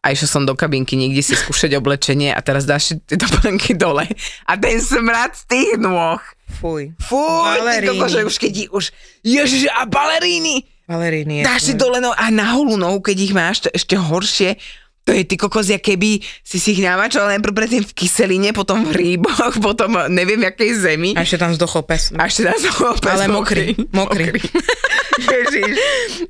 a 0.03 0.11
išla 0.11 0.27
som 0.27 0.43
do 0.43 0.59
kabinky 0.59 0.99
niekde 0.99 1.23
si 1.23 1.39
skúšať 1.39 1.79
oblečenie 1.79 2.35
a 2.35 2.43
teraz 2.43 2.67
dáš 2.67 2.99
tie 3.07 3.15
topánky 3.15 3.79
dole 3.79 4.03
a 4.51 4.53
ten 4.59 4.83
smrad 4.83 5.31
z 5.39 5.43
tých 5.47 5.73
nôh. 5.79 6.19
Fuj. 6.59 6.91
Fú, 6.99 7.23
ty 7.23 7.63
Baleríny. 7.63 7.89
koko, 7.97 8.07
že 8.11 8.21
už 8.27 8.35
keď 8.37 8.53
už, 8.75 8.85
ježiš, 9.23 9.71
a 9.73 9.87
baleríny, 9.87 10.67
Valeríny. 10.91 11.47
dáš 11.47 11.71
si 11.71 11.75
dole 11.79 12.03
no, 12.03 12.11
a 12.13 12.29
na 12.35 12.51
holú 12.53 12.75
nohu, 12.75 12.99
keď 12.99 13.17
ich 13.23 13.33
máš, 13.33 13.65
to 13.65 13.69
ešte 13.71 13.95
horšie, 13.95 14.59
to 15.03 15.11
je 15.11 15.27
ty 15.27 15.35
kokos, 15.35 15.67
ja 15.67 15.83
keby 15.83 16.23
si 16.47 16.63
si 16.63 16.79
ich 16.79 16.83
namačal 16.83 17.27
najprv 17.27 17.55
predtým 17.55 17.83
v 17.83 17.93
kyseline, 17.93 18.51
potom 18.55 18.87
v 18.87 18.93
rýboch, 18.95 19.59
potom 19.67 19.99
neviem, 20.07 20.47
jakej 20.47 20.71
zemi. 20.79 21.11
A 21.19 21.27
ešte 21.27 21.43
tam 21.43 21.51
zdochol 21.51 21.83
pes. 21.83 22.15
A 22.15 22.31
ešte 22.31 22.47
nás 22.47 22.63
Ale 23.11 23.27
mokrý, 23.27 23.75
mokrý. 23.91 24.31
Ježiš. 25.33 25.75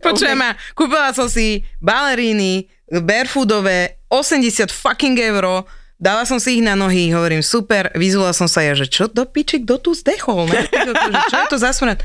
Počujem 0.00 0.40
ma, 0.40 0.56
kúpila 0.72 1.12
som 1.12 1.28
si 1.28 1.62
baleríny, 1.78 2.66
barefootové, 2.88 4.00
80 4.08 4.72
fucking 4.72 5.20
euro, 5.20 5.68
Dala 6.02 6.26
som 6.26 6.42
si 6.42 6.58
ich 6.58 6.66
na 6.66 6.74
nohy, 6.74 7.14
hovorím, 7.14 7.46
super, 7.46 7.94
vyzula 7.94 8.35
som 8.35 8.50
sa 8.50 8.58
ja, 8.66 8.74
že 8.74 8.90
čo 8.90 9.06
do 9.06 9.22
piči, 9.22 9.62
kto 9.62 9.78
tu 9.78 9.94
zdechol? 9.94 10.50
Ne? 10.50 10.66
Čo 11.30 11.37
je 11.38 11.46
to 11.46 11.62
za 11.62 11.70
smrad? 11.70 12.02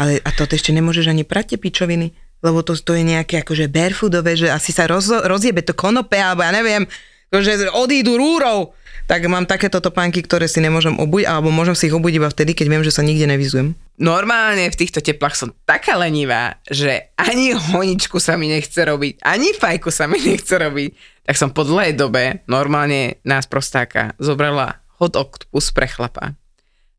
Ale 0.00 0.24
a 0.24 0.32
toto 0.32 0.56
ešte 0.56 0.72
nemôžeš 0.72 1.12
ani 1.12 1.28
prať 1.28 1.52
tie 1.52 1.58
pičoviny, 1.60 2.16
lebo 2.44 2.62
to, 2.62 2.78
to 2.78 2.94
je 2.94 3.04
nejaké 3.04 3.42
akože 3.42 3.66
barefootové, 3.70 4.38
že 4.38 4.48
asi 4.50 4.70
sa 4.70 4.86
roz, 4.86 5.10
rozjebe 5.10 5.62
to 5.62 5.74
konope, 5.74 6.14
alebo 6.14 6.46
ja 6.46 6.52
neviem, 6.54 6.86
že 7.34 7.68
odídu 7.74 8.16
rúrov. 8.16 8.72
Tak 9.08 9.24
mám 9.24 9.48
takéto 9.48 9.80
topánky, 9.80 10.20
ktoré 10.20 10.44
si 10.44 10.60
nemôžem 10.60 10.92
obuť, 11.00 11.24
alebo 11.24 11.48
môžem 11.48 11.72
si 11.72 11.88
ich 11.88 11.96
obuť 11.96 12.12
iba 12.20 12.28
vtedy, 12.28 12.52
keď 12.52 12.66
viem, 12.68 12.84
že 12.84 12.92
sa 12.92 13.00
nikde 13.00 13.24
nevyzujem. 13.24 13.72
Normálne 13.96 14.68
v 14.68 14.78
týchto 14.78 15.00
teplách 15.00 15.32
som 15.32 15.48
taká 15.64 15.96
lenivá, 15.96 16.60
že 16.68 17.08
ani 17.16 17.56
honičku 17.56 18.20
sa 18.20 18.36
mi 18.36 18.52
nechce 18.52 18.76
robiť, 18.76 19.24
ani 19.24 19.56
fajku 19.56 19.88
sa 19.88 20.04
mi 20.04 20.20
nechce 20.20 20.52
robiť. 20.60 21.24
Tak 21.24 21.36
som 21.40 21.52
po 21.56 21.64
dlhej 21.64 21.96
dobe 21.96 22.44
normálne 22.44 23.16
nás 23.24 23.48
prostáka 23.48 24.12
zobrala 24.20 24.84
hot 25.00 25.16
octopus 25.16 25.72
pre 25.72 25.88
chlapa. 25.88 26.36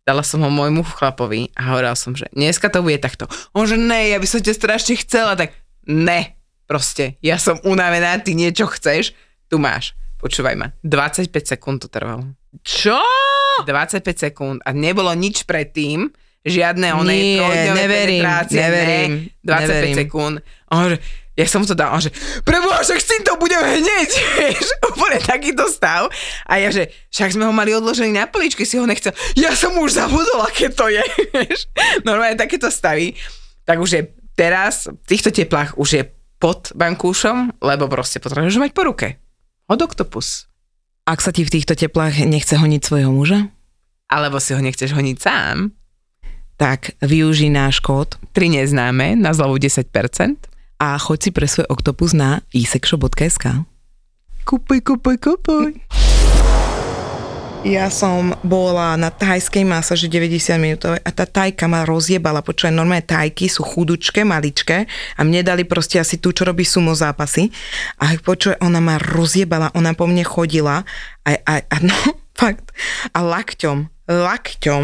Dala 0.09 0.25
som 0.25 0.41
ho 0.41 0.49
môjmu 0.49 0.81
chlapovi 0.81 1.53
a 1.53 1.69
hovorila 1.69 1.93
som, 1.93 2.17
že 2.17 2.25
dneska 2.33 2.73
to 2.73 2.81
bude 2.81 2.97
takto. 2.97 3.29
On 3.53 3.69
že 3.69 3.77
ne, 3.77 4.09
ja 4.09 4.17
by 4.17 4.25
som 4.25 4.41
ťa 4.41 4.57
strašne 4.57 4.97
chcela, 5.05 5.37
tak 5.37 5.53
ne, 5.85 6.33
proste, 6.65 7.21
ja 7.21 7.37
som 7.37 7.61
unavená, 7.61 8.17
ty 8.17 8.33
niečo 8.33 8.65
chceš, 8.65 9.13
tu 9.45 9.61
máš 9.61 9.93
Počúvaj 10.19 10.55
ma, 10.59 10.67
25 10.83 11.31
sekúnd 11.31 11.79
to 11.79 11.87
trvalo. 11.87 12.27
Čo? 12.59 12.99
25 13.63 14.03
sekúnd 14.03 14.59
a 14.67 14.75
nebolo 14.75 15.15
nič 15.15 15.47
predtým, 15.47 16.11
žiadne 16.43 16.91
oné 16.91 17.39
Nie, 17.39 17.71
neverím, 17.71 18.23
neverím, 18.51 19.11
ne, 19.31 19.47
25 19.47 19.63
neverím. 19.63 19.95
sekúnd. 19.95 20.35
A 20.67 20.71
on, 20.75 20.85
že, 20.91 20.97
ja 21.39 21.47
som 21.47 21.63
to 21.63 21.71
dal, 21.71 21.95
že, 22.03 22.11
preboha, 22.43 22.83
však 22.83 22.99
s 22.99 23.07
týmto 23.07 23.39
budem 23.39 23.63
hneď, 23.63 24.09
vieš, 24.43 24.67
úplne 24.83 25.23
takýto 25.23 25.71
stav. 25.71 26.11
A 26.43 26.59
ja, 26.59 26.67
že, 26.67 26.91
však 27.15 27.39
sme 27.39 27.47
ho 27.47 27.55
mali 27.55 27.71
odložený 27.71 28.11
na 28.11 28.27
poličky, 28.27 28.67
si 28.67 28.75
ho 28.75 28.83
nechcel. 28.83 29.15
Ja 29.39 29.55
som 29.55 29.71
už 29.79 29.95
zabudol, 29.95 30.43
aké 30.43 30.67
to 30.67 30.91
je, 30.91 30.99
vieš. 31.39 31.71
Normálne 32.03 32.35
takéto 32.35 32.67
stavy. 32.67 33.15
Tak 33.63 33.79
už 33.79 33.89
je 33.95 34.01
teraz, 34.35 34.91
v 34.91 35.07
týchto 35.07 35.31
teplách 35.31 35.79
už 35.79 35.89
je 35.95 36.03
pod 36.43 36.75
bankúšom, 36.75 37.55
lebo 37.63 37.87
proste 37.87 38.19
potrebuješ 38.19 38.59
mať 38.59 38.71
po 38.75 38.83
ruke. 38.83 39.07
Od 39.71 39.79
oktopus. 39.79 40.51
Ak 41.07 41.23
sa 41.23 41.31
ti 41.31 41.47
v 41.47 41.55
týchto 41.55 41.73
teplách 41.73 42.19
nechce 42.27 42.59
honiť 42.59 42.81
svojho 42.83 43.15
muža, 43.15 43.47
Alebo 44.09 44.41
si 44.41 44.57
ho 44.57 44.61
nechceš 44.61 44.97
honiť 44.97 45.17
sám, 45.21 45.69
tak 46.57 46.97
využij 46.99 47.53
náš 47.53 47.77
kód 47.79 48.17
3 48.33 48.57
neznáme 48.57 49.13
na 49.13 49.31
zľavu 49.31 49.61
10%. 49.61 50.49
A 50.79 50.95
choď 50.95 51.19
si 51.19 51.29
pre 51.35 51.45
svoj 51.45 51.67
oktopus 51.67 52.15
na 52.15 52.39
isexshop.sk. 52.55 53.67
Kupuj, 54.47 54.79
kupuj, 54.81 55.15
kupuj. 55.19 55.75
Ja 57.67 57.91
som 57.91 58.31
bola 58.39 58.95
na 58.95 59.11
thajskej 59.11 59.67
masáži 59.67 60.07
90 60.07 60.55
minútovej 60.55 61.03
a 61.03 61.11
tá 61.11 61.27
tajka 61.27 61.67
ma 61.67 61.83
rozjebala. 61.83 62.39
Počúvaj, 62.39 62.71
normálne 62.71 63.03
tajky 63.03 63.51
sú 63.51 63.67
chudučké, 63.67 64.23
maličké 64.23 64.87
a 64.87 65.21
mne 65.27 65.43
dali 65.43 65.67
proste 65.67 65.99
asi 65.99 66.23
tú, 66.23 66.31
čo 66.31 66.47
robí 66.47 66.63
sumo 66.63 66.95
zápasy. 66.95 67.51
A 67.99 68.15
počúvaj, 68.15 68.63
ona 68.63 68.79
ma 68.79 68.95
rozjebala, 68.95 69.75
ona 69.75 69.91
po 69.91 70.07
mne 70.07 70.23
chodila 70.23 70.87
a, 71.27 71.29
a, 71.35 71.53
a 71.59 71.75
no, 71.83 71.99
fakt. 72.39 72.71
A 73.11 73.19
lakťom, 73.19 74.07
lakťom 74.07 74.83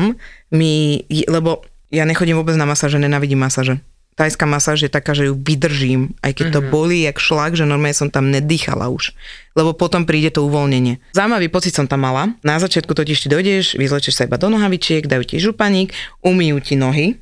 mi, 0.51 0.99
lebo 1.31 1.63
ja 1.95 2.03
nechodím 2.03 2.35
vôbec 2.35 2.59
na 2.59 2.67
masáže, 2.67 2.99
nenávidím 2.99 3.39
masáže. 3.39 3.79
Tajská 4.15 4.47
masáž 4.47 4.87
je 4.87 4.91
taká, 4.91 5.11
že 5.11 5.27
ju 5.27 5.35
vydržím, 5.35 6.15
aj 6.23 6.39
keď 6.39 6.45
to 6.55 6.59
bolí 6.71 7.03
jak 7.03 7.19
šlak, 7.19 7.59
že 7.59 7.67
normálne 7.67 7.91
som 7.91 8.07
tam 8.07 8.31
nedýchala 8.31 8.87
už. 8.87 9.11
Lebo 9.59 9.75
potom 9.75 10.07
príde 10.07 10.31
to 10.31 10.47
uvoľnenie. 10.47 11.03
Zaujímavý 11.11 11.51
pocit 11.51 11.75
som 11.75 11.83
tam 11.83 12.07
mala. 12.07 12.31
Na 12.39 12.55
začiatku 12.55 12.95
totiž 12.95 13.19
ty 13.19 13.27
dojdeš, 13.27 13.75
vyzlečeš 13.75 14.15
sa 14.15 14.23
iba 14.23 14.39
do 14.39 14.47
nohavičiek, 14.47 15.03
dajú 15.03 15.23
ti 15.27 15.43
županík, 15.43 15.91
umýjú 16.23 16.57
ti 16.63 16.79
nohy, 16.79 17.19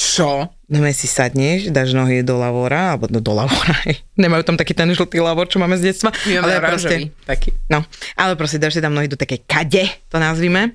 Čo? 0.00 0.48
No 0.70 0.78
si 0.94 1.10
sadneš, 1.10 1.68
dáš 1.74 1.92
nohy 1.92 2.22
do 2.22 2.38
lavora, 2.38 2.94
alebo 2.94 3.10
do, 3.10 3.18
do 3.18 3.34
lavora. 3.34 3.76
Nemajú 4.22 4.46
tam 4.46 4.56
taký 4.56 4.72
ten 4.72 4.88
žltý 4.94 5.20
lavor, 5.20 5.50
čo 5.50 5.60
máme 5.60 5.76
z 5.76 5.92
detstva. 5.92 6.14
My 6.24 6.40
ale 6.40 6.56
oranžový, 6.62 7.10
taký. 7.26 7.52
No, 7.68 7.84
ale 8.14 8.38
proste 8.38 8.56
dáš 8.56 8.78
si 8.78 8.80
tam 8.80 8.94
nohy 8.94 9.10
do 9.10 9.18
takej 9.18 9.44
kade, 9.44 9.84
to 10.08 10.16
nazvime. 10.16 10.72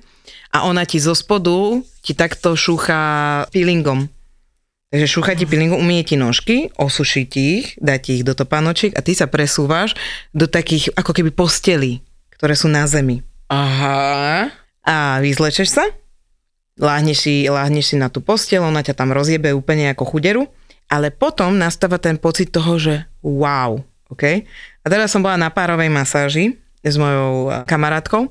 A 0.52 0.68
ona 0.68 0.86
ti 0.86 1.00
zo 1.02 1.16
spodu 1.16 1.80
ti 2.04 2.14
takto 2.14 2.54
šúcha 2.54 3.44
peelingom. 3.50 4.06
Takže 4.94 5.06
šúcha 5.10 5.34
ti 5.34 5.50
peelingom, 5.50 5.82
umie 5.82 6.06
ti 6.06 6.14
nožky, 6.14 6.70
osuší 6.78 7.26
ti 7.26 7.42
ich, 7.58 7.66
dá 7.82 7.98
ti 7.98 8.22
ich 8.22 8.24
do 8.24 8.38
topánočiek 8.38 8.94
a 8.94 9.02
ty 9.02 9.18
sa 9.18 9.26
presúvaš 9.26 9.98
do 10.30 10.46
takých 10.46 10.94
ako 10.94 11.10
keby 11.10 11.34
postelí, 11.34 12.06
ktoré 12.38 12.54
sú 12.54 12.70
na 12.70 12.86
zemi. 12.86 13.26
Aha. 13.50 14.46
A 14.86 15.18
vyzlečeš 15.18 15.74
sa, 15.74 15.84
láhneš 16.78 17.18
si, 17.18 17.34
láhneš 17.50 17.92
si 17.92 17.96
na 17.98 18.06
tú 18.14 18.22
postel, 18.22 18.62
ona 18.62 18.86
ťa 18.86 18.94
tam 18.94 19.10
rozjebe 19.10 19.50
úplne 19.50 19.90
ako 19.90 20.06
chuderu, 20.06 20.46
ale 20.86 21.10
potom 21.10 21.58
nastáva 21.58 21.98
ten 21.98 22.14
pocit 22.14 22.54
toho, 22.54 22.78
že 22.78 23.10
wow, 23.26 23.82
OK? 24.06 24.46
A 24.82 24.86
teraz 24.86 25.10
som 25.10 25.18
bola 25.18 25.34
na 25.34 25.50
párovej 25.50 25.90
masáži 25.90 26.54
s 26.86 26.94
mojou 26.94 27.50
kamarátkou 27.66 28.30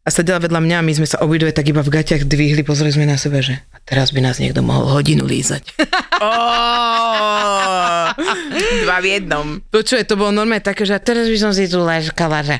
a 0.00 0.08
sedela 0.08 0.40
vedľa 0.40 0.64
mňa 0.64 0.76
a 0.80 0.86
my 0.86 0.92
sme 0.96 1.04
sa 1.04 1.20
obidve 1.20 1.52
tak 1.52 1.68
iba 1.68 1.84
v 1.84 1.92
gaťach 1.92 2.24
dvihli, 2.24 2.64
pozreli 2.64 2.96
sme 2.96 3.04
na 3.04 3.20
sebe, 3.20 3.44
že 3.44 3.60
teraz 3.84 4.10
by 4.10 4.20
nás 4.20 4.38
niekto 4.38 4.60
mohol 4.60 4.88
hodinu 4.90 5.24
lízať. 5.24 5.74
Oh, 6.20 8.06
dva 8.84 8.96
v 9.00 9.06
jednom. 9.18 9.46
Počuje, 9.68 10.04
to 10.04 10.14
bolo 10.14 10.30
normálne 10.30 10.62
také, 10.62 10.84
že 10.84 10.96
teraz 10.98 11.26
by 11.26 11.38
som 11.38 11.52
si 11.52 11.66
tu 11.66 11.80
ležkala, 11.80 12.44
že 12.44 12.56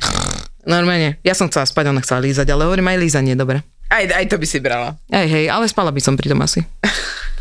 normálne. 0.65 1.17
Ja 1.23 1.37
som 1.37 1.49
chcela 1.49 1.67
spať, 1.67 1.91
ona 1.91 2.01
chcela 2.01 2.25
lízať, 2.25 2.47
ale 2.51 2.65
hovorím 2.67 2.89
aj 2.91 2.99
lízanie, 2.99 3.35
dobre. 3.35 3.63
Aj, 3.91 4.07
aj 4.07 4.27
to 4.31 4.39
by 4.39 4.47
si 4.47 4.59
brala. 4.63 4.95
Hej, 5.11 5.27
hej, 5.27 5.45
ale 5.51 5.67
spala 5.67 5.91
by 5.91 5.99
som 5.99 6.15
pri 6.15 6.31
tom 6.31 6.39
asi. 6.41 6.63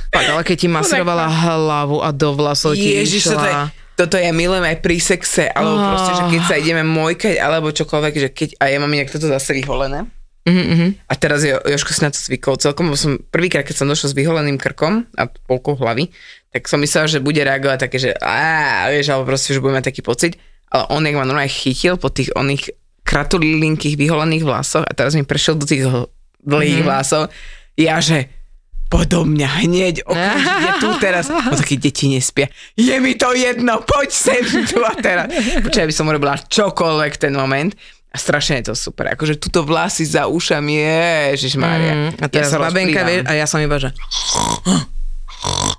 Fakt, 0.09 0.25
ale 0.25 0.41
keď 0.41 0.57
ti 0.57 0.67
masírovala 0.67 1.29
hlavu 1.29 2.01
a 2.01 2.09
do 2.09 2.33
vlasov 2.33 2.73
ti 2.73 2.97
Ježiš, 2.97 3.29
toto 3.29 3.45
je, 3.45 3.53
išla... 3.53 3.69
toto 3.93 4.15
ja 4.17 4.33
milujem 4.33 4.65
aj 4.65 4.77
pri 4.81 4.97
sexe, 4.97 5.45
alebo 5.45 5.77
Oh. 5.77 5.85
proste, 5.93 6.11
že 6.17 6.23
keď 6.33 6.41
sa 6.49 6.55
ideme 6.57 6.81
mojkať, 6.81 7.37
alebo 7.37 7.69
čokoľvek, 7.69 8.13
že 8.17 8.29
keď, 8.33 8.49
a 8.57 8.73
ja 8.73 8.81
mám 8.81 8.89
inak 8.89 9.13
toto 9.13 9.29
zase 9.29 9.53
vyholené. 9.53 10.09
Mhm. 10.47 11.05
A 11.05 11.13
teraz 11.19 11.43
jo, 11.43 11.59
Joško 11.61 11.91
si 11.93 12.01
na 12.01 12.09
to 12.09 12.19
zvykol 12.19 12.57
celkom, 12.57 12.89
lebo 12.89 12.97
som 12.97 13.19
prvýkrát, 13.19 13.67
keď 13.67 13.75
som 13.83 13.87
došla 13.91 14.07
s 14.11 14.17
vyholeným 14.17 14.57
krkom 14.57 15.05
a 15.19 15.27
polkou 15.27 15.75
hlavy, 15.75 16.09
tak 16.49 16.65
som 16.65 16.81
myslela, 16.81 17.05
že 17.05 17.21
bude 17.21 17.43
reagovať 17.43 17.77
také, 17.85 17.97
že 18.01 18.11
á, 18.17 18.89
vieš, 18.89 19.13
alebo 19.13 19.29
proste, 19.29 19.53
že 19.53 19.61
bude 19.61 19.75
mať 19.75 19.93
taký 19.93 20.01
pocit. 20.01 20.39
Ale 20.69 20.89
on, 20.89 21.05
jak 21.05 21.17
ma 21.17 21.25
normálne 21.25 21.49
chytil 21.49 21.97
po 21.97 22.09
tých 22.09 22.33
oných 22.33 22.73
kratulilinkých 23.05 23.97
vyholených 23.97 24.45
vlasoch 24.45 24.85
a 24.85 24.91
teraz 24.93 25.17
mi 25.17 25.25
prešiel 25.25 25.57
do 25.57 25.65
tých 25.65 25.85
dlhých 26.45 26.81
mm-hmm. 26.81 26.87
vlasov, 26.87 27.33
ja 27.73 27.97
že 27.97 28.29
poď 28.89 29.05
do 29.05 29.21
mňa 29.25 29.49
hneď, 29.65 29.95
okamžite 30.05 30.69
tu 30.81 30.89
teraz. 30.97 31.25
No 31.29 31.53
takí 31.53 31.77
deti 31.77 32.09
nespia. 32.09 32.49
Je 32.73 32.97
mi 32.97 33.13
to 33.13 33.33
jedno, 33.37 33.85
poď 33.85 34.09
sem 34.09 34.41
tu 34.65 34.81
a 34.81 34.97
teraz. 34.97 35.29
Počkaj, 35.61 35.85
by 35.89 35.93
som 35.93 36.09
urobila 36.09 36.37
čokoľvek 36.37 37.13
ten 37.21 37.33
moment. 37.37 37.77
A 38.09 38.17
strašne 38.17 38.57
je 38.61 38.73
to 38.73 38.75
super. 38.75 39.13
Akože 39.13 39.37
tuto 39.37 39.61
vlasy 39.61 40.01
za 40.01 40.25
ušami, 40.25 40.81
ježišmária. 41.37 41.93
Mm, 41.93 42.11
a 42.17 42.25
teraz 42.25 42.49
babenka, 42.57 43.05
rozplývam. 43.05 43.05
vieš, 43.05 43.21
a 43.29 43.31
ja 43.37 43.45
som 43.45 43.59
iba, 43.61 43.77
že... 43.77 43.93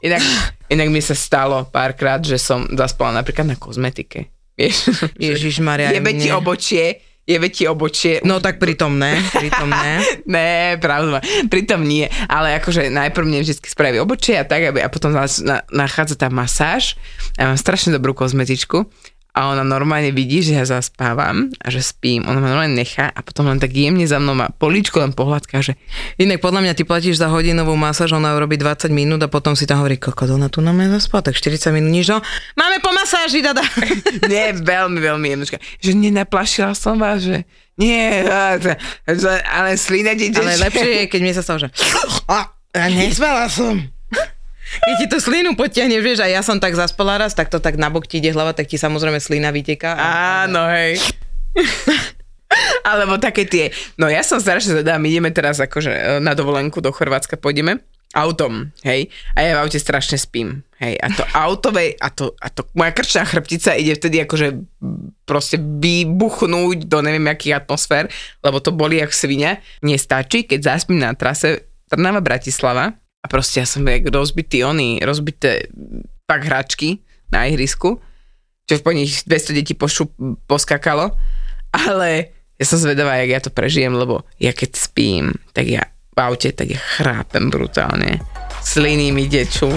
Inak, 0.00 0.22
inak 0.70 0.88
mi 0.94 1.02
sa 1.02 1.18
stalo 1.18 1.66
párkrát, 1.68 2.22
že 2.22 2.38
som 2.38 2.70
zaspala 2.78 3.18
napríklad 3.18 3.50
na 3.50 3.56
kozmetike. 3.58 4.30
Vieš? 4.54 4.94
Ježišmaria, 5.18 5.90
Jebe 5.90 6.14
ti 6.14 6.30
obočie, 6.30 7.02
jebe 7.26 7.50
ti 7.50 7.66
obočie. 7.66 8.22
No 8.22 8.38
tak 8.38 8.62
pritom 8.62 8.94
ne, 8.94 9.18
pritom 9.34 9.66
ne. 9.66 9.94
Ne, 10.30 10.78
pravda, 10.78 11.18
pritom 11.50 11.82
nie. 11.82 12.06
Ale 12.30 12.54
akože 12.62 12.94
najprv 12.94 13.26
mne 13.26 13.42
vždy 13.42 13.58
spraví 13.66 13.98
obočie 13.98 14.38
a 14.38 14.46
tak, 14.46 14.70
aby, 14.70 14.78
a 14.78 14.86
potom 14.86 15.10
na, 15.10 15.26
nachádza 15.74 16.14
tá 16.14 16.30
masáž. 16.30 16.94
Ja 17.34 17.50
mám 17.50 17.58
strašne 17.58 17.90
dobrú 17.90 18.14
kozmetičku 18.14 18.86
a 19.30 19.54
ona 19.54 19.62
normálne 19.62 20.10
vidí, 20.10 20.42
že 20.42 20.58
ja 20.58 20.64
zaspávam 20.66 21.54
a 21.62 21.66
že 21.70 21.80
spím. 21.80 22.26
Ona 22.26 22.42
ma 22.42 22.50
normálne 22.50 22.74
nechá 22.74 23.10
a 23.10 23.20
potom 23.22 23.46
len 23.46 23.62
tak 23.62 23.70
jemne 23.70 24.02
za 24.04 24.18
mnou 24.18 24.34
má 24.34 24.50
políčko 24.50 24.98
len 24.98 25.14
pohľadka, 25.14 25.62
že 25.62 25.78
Inak 26.18 26.42
podľa 26.42 26.66
mňa 26.66 26.72
ty 26.74 26.82
platíš 26.82 27.22
za 27.22 27.30
hodinovú 27.30 27.78
masáž, 27.78 28.12
ona 28.12 28.34
urobí 28.34 28.58
20 28.58 28.90
minút 28.90 29.22
a 29.22 29.28
potom 29.30 29.54
si 29.54 29.64
tam 29.64 29.80
hovorí, 29.80 29.96
kokot, 29.96 30.28
ona 30.28 30.50
tu 30.50 30.58
na 30.60 30.74
mňa 30.74 30.98
zaspala, 30.98 31.30
tak 31.30 31.38
40 31.38 31.70
minút 31.76 31.90
nič, 31.94 32.06
no. 32.10 32.18
Máme 32.58 32.82
po 32.82 32.90
masáži, 32.90 33.40
dada. 33.40 33.62
nie, 34.32 34.52
veľmi, 34.58 34.98
veľmi 34.98 35.26
jednoduchá. 35.38 35.58
Že 35.78 35.90
nenaplašila 35.96 36.74
som 36.74 36.98
vás, 36.98 37.22
že 37.22 37.46
nie, 37.80 38.28
ale 38.28 39.80
slina 39.80 40.12
ti 40.12 40.28
Ale 40.36 40.60
lepšie 40.68 40.90
je, 40.92 41.04
keď 41.08 41.20
mi 41.24 41.32
sa 41.32 41.40
stalo, 41.40 41.64
že 41.64 41.68
a 42.70 42.86
nespala 42.86 43.50
som. 43.50 43.99
Keď 44.70 44.94
ti 45.02 45.06
tú 45.10 45.18
slinu 45.18 45.58
potiahneš, 45.58 46.02
vieš, 46.02 46.20
a 46.22 46.30
ja 46.30 46.46
som 46.46 46.62
tak 46.62 46.78
zaspala 46.78 47.18
raz, 47.18 47.34
tak 47.34 47.50
to 47.50 47.58
tak 47.58 47.74
nabok 47.74 48.06
ti 48.06 48.22
ide 48.22 48.30
hlava, 48.30 48.54
tak 48.54 48.70
ti 48.70 48.78
samozrejme 48.78 49.18
slina 49.18 49.50
vyteká. 49.50 49.98
A... 49.98 50.06
Áno, 50.46 50.70
hej. 50.70 51.02
Alebo 52.90 53.18
také 53.18 53.46
tie, 53.46 53.70
no 53.94 54.10
ja 54.10 54.26
som 54.26 54.42
strašne 54.42 54.78
zvedá, 54.78 54.98
my 54.98 55.06
ideme 55.06 55.30
teraz 55.30 55.62
akože 55.62 55.92
e, 55.94 56.02
na 56.18 56.34
dovolenku 56.34 56.82
do 56.82 56.90
Chorvátska 56.90 57.38
pôjdeme 57.38 57.78
autom, 58.10 58.74
hej, 58.82 59.06
a 59.38 59.46
ja 59.46 59.54
v 59.54 59.62
aute 59.62 59.78
strašne 59.78 60.18
spím, 60.18 60.66
hej, 60.82 60.98
a 60.98 61.14
to 61.14 61.22
autové, 61.30 61.94
a 62.02 62.10
to, 62.10 62.34
a 62.42 62.50
to 62.50 62.66
moja 62.74 62.90
krčná 62.90 63.22
chrbtica 63.22 63.78
ide 63.78 63.94
vtedy 63.94 64.26
akože 64.26 64.66
proste 65.22 65.62
vybuchnúť 65.62 66.90
do 66.90 66.98
neviem 67.06 67.30
akých 67.30 67.62
atmosfér, 67.62 68.10
lebo 68.42 68.58
to 68.58 68.74
boli 68.74 68.98
jak 68.98 69.14
svine. 69.14 69.62
Nestačí, 69.86 70.42
keď 70.42 70.74
zaspím 70.74 70.98
na 70.98 71.14
trase 71.14 71.70
Trnava 71.86 72.18
Bratislava 72.18 72.98
a 73.20 73.26
proste 73.28 73.60
ja 73.60 73.66
som 73.68 73.84
jak 73.84 74.08
rozbitý 74.08 74.64
oni, 74.64 75.00
rozbité 75.04 75.68
tak 76.24 76.46
hračky 76.48 77.04
na 77.28 77.44
ihrisku, 77.46 78.00
čo 78.64 78.80
po 78.80 78.94
nich 78.94 79.26
200 79.26 79.56
detí 79.56 79.74
pošu, 79.74 80.08
poskakalo, 80.46 81.12
ale 81.74 82.32
ja 82.60 82.64
som 82.64 82.78
zvedavá, 82.80 83.18
jak 83.20 83.30
ja 83.30 83.40
to 83.40 83.50
prežijem, 83.50 83.92
lebo 83.96 84.24
ja 84.38 84.52
keď 84.54 84.70
spím, 84.76 85.32
tak 85.56 85.66
ja 85.68 85.82
v 86.14 86.18
aute, 86.20 86.52
tak 86.52 86.68
ja 86.68 86.80
chrápem 86.80 87.48
brutálne. 87.48 88.20
Sliny 88.60 89.10
mi 89.14 89.24
dečú. 89.24 89.70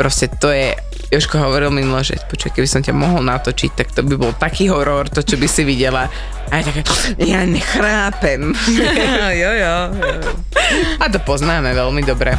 Proste 0.00 0.26
to 0.40 0.48
je, 0.48 0.72
Jožko 1.12 1.36
hovoril 1.36 1.68
minulo, 1.68 2.00
že 2.00 2.16
počuj, 2.26 2.56
keby 2.56 2.64
som 2.64 2.80
ťa 2.80 2.96
mohol 2.96 3.20
natočiť, 3.20 3.70
tak 3.76 3.92
to 3.92 4.00
by 4.00 4.16
bol 4.16 4.32
taký 4.32 4.72
horor, 4.72 5.06
to 5.12 5.20
čo 5.20 5.36
by 5.36 5.44
si 5.44 5.62
videla. 5.68 6.08
A 6.48 6.58
ja 6.58 6.62
taká, 6.64 6.82
ja 7.20 7.44
nechrápem. 7.44 8.56
jo, 8.80 8.90
jo, 9.36 9.50
jo. 9.52 9.76
A 10.98 11.04
to 11.12 11.20
poznáme 11.20 11.76
veľmi 11.76 12.02
dobre. 12.02 12.32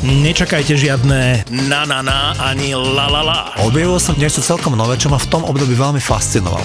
Nečakajte 0.00 0.80
žiadne 0.80 1.44
na 1.68 1.84
na 1.84 2.00
na 2.00 2.32
ani 2.40 2.72
la 2.72 3.04
la 3.04 3.20
la. 3.20 3.40
Objavil 3.60 4.00
som 4.00 4.16
niečo 4.16 4.40
celkom 4.40 4.72
nové, 4.72 4.96
čo 4.96 5.12
ma 5.12 5.20
v 5.20 5.28
tom 5.28 5.44
období 5.44 5.76
veľmi 5.76 6.00
fascinoval. 6.00 6.64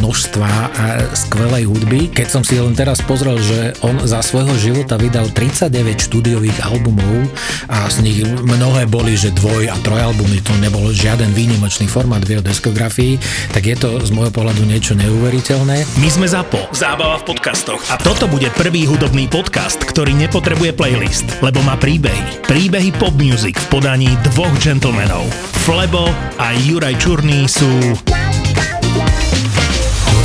množstva 0.00 0.50
a 0.72 0.84
skvelej 1.12 1.68
hudby. 1.68 2.08
Keď 2.08 2.28
som 2.32 2.42
si 2.42 2.56
len 2.56 2.72
teraz 2.72 3.04
pozrel, 3.04 3.36
že 3.36 3.76
on 3.84 4.00
za 4.00 4.24
svojho 4.24 4.56
života 4.56 4.96
vydal 4.96 5.28
39 5.28 6.08
štúdiových 6.08 6.58
albumov 6.64 7.28
a 7.68 7.84
z 7.92 8.00
nich 8.00 8.24
mnohé 8.24 8.88
boli, 8.88 9.14
že 9.14 9.28
dvoj 9.36 9.68
a 9.68 9.76
trojalbumy, 9.84 10.40
to 10.40 10.56
nebol 10.58 10.88
žiaden 10.88 11.30
výnimočný 11.36 11.84
formát 11.84 12.24
v 12.24 12.40
jeho 12.40 12.44
diskografii, 12.44 13.20
tak 13.52 13.68
je 13.68 13.76
to 13.76 14.00
z 14.00 14.10
môjho 14.16 14.32
pohľadu 14.32 14.64
niečo 14.64 14.96
neuveriteľné. 14.96 15.84
My 16.00 16.08
sme 16.08 16.24
ZAPO, 16.24 16.72
zábava 16.72 17.20
v 17.20 17.36
podcastoch. 17.36 17.84
A 17.92 18.00
toto 18.00 18.24
bude 18.24 18.48
prvý 18.56 18.88
hudobný 18.88 19.28
podcast, 19.28 19.84
ktorý 19.84 20.16
nepotrebuje 20.16 20.72
playlist, 20.72 21.28
lebo 21.44 21.60
má 21.60 21.76
príbehy. 21.76 22.48
Príbehy 22.48 22.96
pop 22.96 23.12
music 23.20 23.60
v 23.60 23.66
podaní 23.68 24.08
dvoch 24.32 24.52
gentlemanov. 24.56 25.28
Flebo 25.68 26.08
a 26.40 26.56
Juraj 26.56 26.96
Čurný 26.96 27.44
sú 27.44 27.68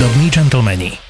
Zgodni 0.05 0.31
dżentelmeni. 0.31 1.04